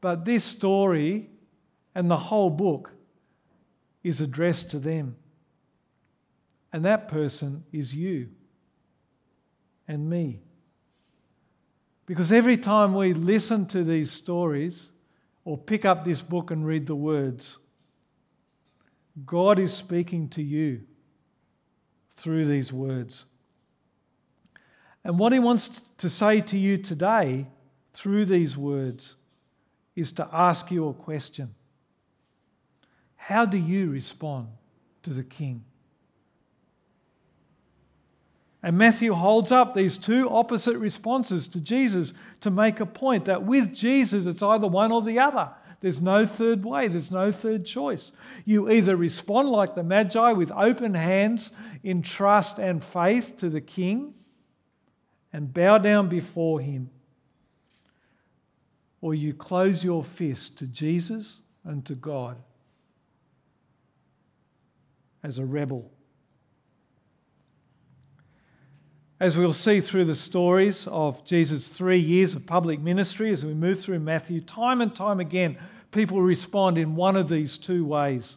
but 0.00 0.24
this 0.24 0.44
story 0.44 1.30
and 1.94 2.10
the 2.10 2.16
whole 2.16 2.50
book 2.50 2.92
is 4.02 4.20
addressed 4.20 4.70
to 4.70 4.78
them. 4.78 5.16
And 6.72 6.84
that 6.84 7.08
person 7.08 7.64
is 7.72 7.94
you 7.94 8.28
and 9.88 10.08
me. 10.08 10.40
Because 12.06 12.30
every 12.30 12.56
time 12.56 12.94
we 12.94 13.14
listen 13.14 13.66
to 13.66 13.82
these 13.82 14.10
stories 14.10 14.92
or 15.44 15.58
pick 15.58 15.84
up 15.84 16.04
this 16.04 16.22
book 16.22 16.50
and 16.50 16.66
read 16.66 16.86
the 16.86 16.94
words, 16.94 17.58
God 19.24 19.58
is 19.58 19.72
speaking 19.72 20.28
to 20.30 20.42
you 20.42 20.82
through 22.14 22.46
these 22.46 22.72
words. 22.72 23.24
And 25.06 25.20
what 25.20 25.32
He 25.32 25.38
wants 25.38 25.80
to 25.98 26.10
say 26.10 26.40
to 26.40 26.58
you 26.58 26.78
today 26.78 27.46
through 27.94 28.24
these 28.24 28.56
words 28.56 29.14
is 29.94 30.10
to 30.14 30.28
ask 30.32 30.72
you 30.72 30.88
a 30.88 30.94
question 30.94 31.54
How 33.14 33.46
do 33.46 33.56
you 33.56 33.88
respond 33.88 34.48
to 35.04 35.10
the 35.10 35.22
King? 35.22 35.62
And 38.64 38.76
Matthew 38.76 39.12
holds 39.12 39.52
up 39.52 39.76
these 39.76 39.96
two 39.96 40.28
opposite 40.28 40.76
responses 40.76 41.46
to 41.48 41.60
Jesus 41.60 42.12
to 42.40 42.50
make 42.50 42.80
a 42.80 42.86
point 42.86 43.26
that 43.26 43.44
with 43.44 43.72
Jesus, 43.72 44.26
it's 44.26 44.42
either 44.42 44.66
one 44.66 44.90
or 44.90 45.02
the 45.02 45.20
other. 45.20 45.50
There's 45.80 46.00
no 46.00 46.26
third 46.26 46.64
way, 46.64 46.88
there's 46.88 47.12
no 47.12 47.30
third 47.30 47.64
choice. 47.64 48.10
You 48.44 48.68
either 48.68 48.96
respond 48.96 49.50
like 49.50 49.76
the 49.76 49.84
Magi 49.84 50.32
with 50.32 50.50
open 50.50 50.94
hands 50.94 51.52
in 51.84 52.02
trust 52.02 52.58
and 52.58 52.82
faith 52.82 53.36
to 53.36 53.48
the 53.48 53.60
King 53.60 54.12
and 55.36 55.52
bow 55.52 55.76
down 55.76 56.08
before 56.08 56.60
Him, 56.60 56.88
or 59.00 59.14
you 59.14 59.34
close 59.34 59.84
your 59.84 60.02
fist 60.02 60.56
to 60.58 60.66
Jesus 60.66 61.42
and 61.62 61.84
to 61.84 61.94
God 61.94 62.38
as 65.22 65.38
a 65.38 65.44
rebel 65.44 65.90
As 69.18 69.34
we'll 69.34 69.54
see 69.54 69.80
through 69.80 70.04
the 70.04 70.14
stories 70.14 70.86
of 70.88 71.24
Jesus' 71.24 71.68
three 71.68 71.98
years 71.98 72.34
of 72.34 72.44
public 72.44 72.80
ministry, 72.80 73.30
as 73.30 73.46
we 73.46 73.54
move 73.54 73.80
through 73.80 74.00
Matthew, 74.00 74.42
time 74.42 74.82
and 74.82 74.94
time 74.94 75.20
again, 75.20 75.56
people 75.90 76.20
respond 76.20 76.76
in 76.76 76.96
one 76.96 77.16
of 77.16 77.30
these 77.30 77.56
two 77.56 77.86
ways. 77.86 78.36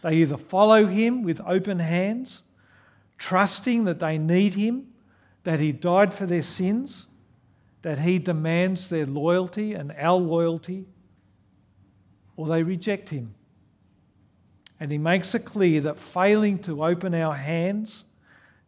They 0.00 0.16
either 0.16 0.38
follow 0.38 0.86
him 0.86 1.22
with 1.24 1.42
open 1.46 1.78
hands, 1.78 2.42
trusting 3.18 3.84
that 3.84 4.00
they 4.00 4.16
need 4.16 4.54
him, 4.54 4.93
that 5.44 5.60
he 5.60 5.72
died 5.72 6.12
for 6.12 6.26
their 6.26 6.42
sins, 6.42 7.06
that 7.82 8.00
he 8.00 8.18
demands 8.18 8.88
their 8.88 9.06
loyalty 9.06 9.74
and 9.74 9.92
our 9.98 10.18
loyalty, 10.18 10.86
or 12.36 12.48
they 12.48 12.62
reject 12.62 13.10
him. 13.10 13.34
And 14.80 14.90
he 14.90 14.98
makes 14.98 15.34
it 15.34 15.44
clear 15.44 15.80
that 15.82 16.00
failing 16.00 16.58
to 16.60 16.84
open 16.84 17.14
our 17.14 17.34
hands, 17.34 18.04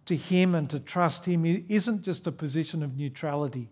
to 0.07 0.17
Him 0.17 0.55
and 0.55 0.71
to 0.71 0.81
trust 0.81 1.25
Him 1.25 1.45
isn't 1.69 2.03
just 2.03 2.27
a 2.27 2.33
position 2.33 2.83
of 2.83 2.97
neutrality. 2.97 3.69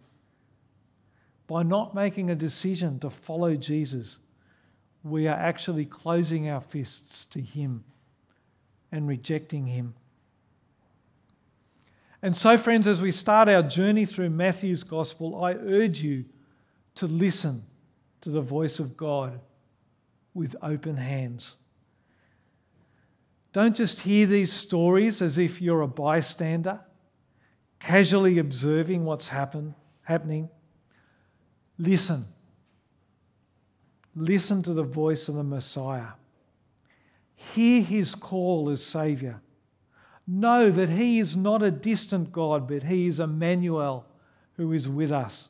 By 1.47 1.62
not 1.62 1.95
making 1.95 2.31
a 2.31 2.35
decision 2.35 2.99
to 3.01 3.11
follow 3.11 3.55
Jesus, 3.55 4.19
we 5.03 5.29
are 5.29 5.37
actually 5.37 5.85
closing 5.85 6.49
our 6.49 6.61
fists 6.61 7.27
to 7.27 7.40
Him 7.40 7.85
and 8.90 9.07
rejecting 9.07 9.67
Him. 9.67 9.95
And 12.25 12.35
so, 12.35 12.57
friends, 12.57 12.87
as 12.87 13.03
we 13.03 13.11
start 13.13 13.51
our 13.51 13.63
journey 13.63 14.07
through 14.07 14.31
Matthew's 14.31 14.83
Gospel, 14.83 15.45
I 15.45 15.53
urge 15.53 16.01
you 16.01 16.25
to 16.95 17.07
listen 17.07 17.63
to 18.23 18.31
the 18.31 18.41
voice 18.41 18.79
of 18.79 18.97
God 18.97 19.39
with 20.33 20.57
open 20.63 20.97
hands. 20.97 21.57
Don't 23.53 23.77
just 23.77 24.01
hear 24.01 24.25
these 24.25 24.51
stories 24.51 25.21
as 25.21 25.37
if 25.37 25.61
you're 25.61 25.83
a 25.83 25.87
bystander, 25.87 26.81
casually 27.79 28.39
observing 28.39 29.05
what's 29.05 29.29
happen, 29.29 29.75
happening. 30.01 30.49
Listen. 31.77 32.25
Listen 34.17 34.63
to 34.63 34.73
the 34.73 34.83
voice 34.83 35.29
of 35.29 35.35
the 35.35 35.45
Messiah. 35.45 36.13
Hear 37.35 37.83
his 37.83 38.15
call 38.15 38.71
as 38.71 38.83
Saviour. 38.83 39.43
Know 40.27 40.71
that 40.71 40.89
he 40.89 41.19
is 41.19 41.37
not 41.37 41.63
a 41.63 41.71
distant 41.71 42.33
God, 42.33 42.67
but 42.67 42.85
he 42.85 43.07
is 43.07 43.21
Emmanuel 43.21 44.07
who 44.57 44.73
is 44.73 44.89
with 44.89 45.13
us, 45.13 45.49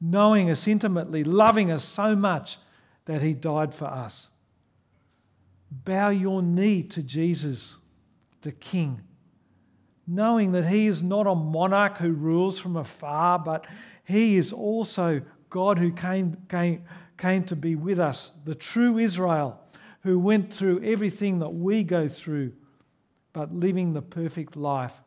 knowing 0.00 0.50
us 0.50 0.66
intimately, 0.66 1.22
loving 1.22 1.70
us 1.70 1.84
so 1.84 2.16
much 2.16 2.58
that 3.04 3.22
he 3.22 3.34
died 3.34 3.74
for 3.74 3.86
us. 3.86 4.28
Bow 5.70 6.08
your 6.08 6.42
knee 6.42 6.82
to 6.84 7.02
Jesus, 7.02 7.76
the 8.42 8.52
King, 8.52 9.02
knowing 10.06 10.52
that 10.52 10.66
He 10.66 10.86
is 10.86 11.02
not 11.02 11.26
a 11.26 11.34
monarch 11.34 11.98
who 11.98 12.12
rules 12.12 12.58
from 12.58 12.76
afar, 12.76 13.38
but 13.38 13.66
He 14.04 14.36
is 14.36 14.52
also 14.52 15.20
God 15.50 15.78
who 15.78 15.92
came, 15.92 16.36
came, 16.48 16.84
came 17.18 17.44
to 17.44 17.56
be 17.56 17.74
with 17.74 18.00
us, 18.00 18.30
the 18.44 18.54
true 18.54 18.98
Israel, 18.98 19.60
who 20.02 20.18
went 20.18 20.52
through 20.52 20.82
everything 20.82 21.40
that 21.40 21.50
we 21.50 21.82
go 21.82 22.08
through, 22.08 22.52
but 23.38 23.54
living 23.54 23.92
the 23.92 24.02
perfect 24.02 24.56
life 24.56 25.00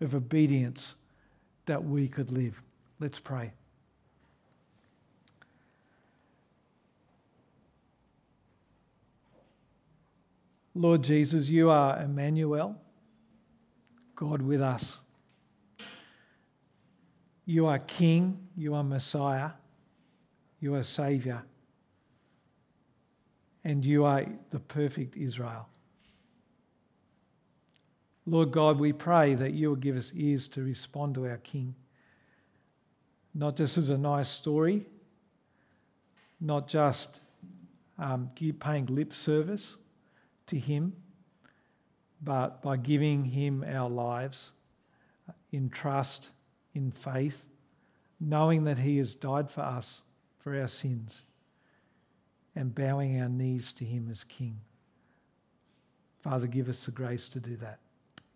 of 0.00 0.14
obedience 0.14 0.94
that 1.66 1.84
we 1.84 2.08
could 2.08 2.32
live. 2.32 2.62
Let's 2.98 3.20
pray. 3.20 3.52
Lord 10.74 11.02
Jesus, 11.02 11.50
you 11.50 11.68
are 11.68 12.00
Emmanuel, 12.00 12.74
God 14.16 14.40
with 14.40 14.62
us. 14.62 15.00
You 17.44 17.66
are 17.66 17.80
King, 17.80 18.48
you 18.56 18.74
are 18.74 18.82
Messiah, 18.82 19.50
you 20.58 20.74
are 20.74 20.82
Saviour, 20.82 21.42
and 23.62 23.84
you 23.84 24.06
are 24.06 24.24
the 24.48 24.58
perfect 24.58 25.18
Israel. 25.18 25.68
Lord 28.28 28.50
God, 28.50 28.78
we 28.78 28.92
pray 28.92 29.34
that 29.34 29.54
you 29.54 29.70
will 29.70 29.76
give 29.76 29.96
us 29.96 30.12
ears 30.14 30.48
to 30.48 30.62
respond 30.62 31.14
to 31.14 31.26
our 31.26 31.38
King, 31.38 31.74
not 33.34 33.56
just 33.56 33.78
as 33.78 33.88
a 33.88 33.96
nice 33.96 34.28
story, 34.28 34.84
not 36.38 36.68
just 36.68 37.20
um, 37.98 38.30
paying 38.60 38.84
lip 38.86 39.14
service 39.14 39.78
to 40.46 40.58
Him, 40.58 40.92
but 42.20 42.60
by 42.60 42.76
giving 42.76 43.24
Him 43.24 43.64
our 43.66 43.88
lives 43.88 44.52
in 45.50 45.70
trust, 45.70 46.28
in 46.74 46.90
faith, 46.90 47.46
knowing 48.20 48.64
that 48.64 48.78
He 48.78 48.98
has 48.98 49.14
died 49.14 49.50
for 49.50 49.62
us, 49.62 50.02
for 50.38 50.54
our 50.54 50.68
sins, 50.68 51.22
and 52.54 52.74
bowing 52.74 53.22
our 53.22 53.28
knees 53.30 53.72
to 53.72 53.86
Him 53.86 54.08
as 54.10 54.22
King. 54.24 54.60
Father, 56.20 56.46
give 56.46 56.68
us 56.68 56.84
the 56.84 56.90
grace 56.90 57.30
to 57.30 57.40
do 57.40 57.56
that. 57.56 57.78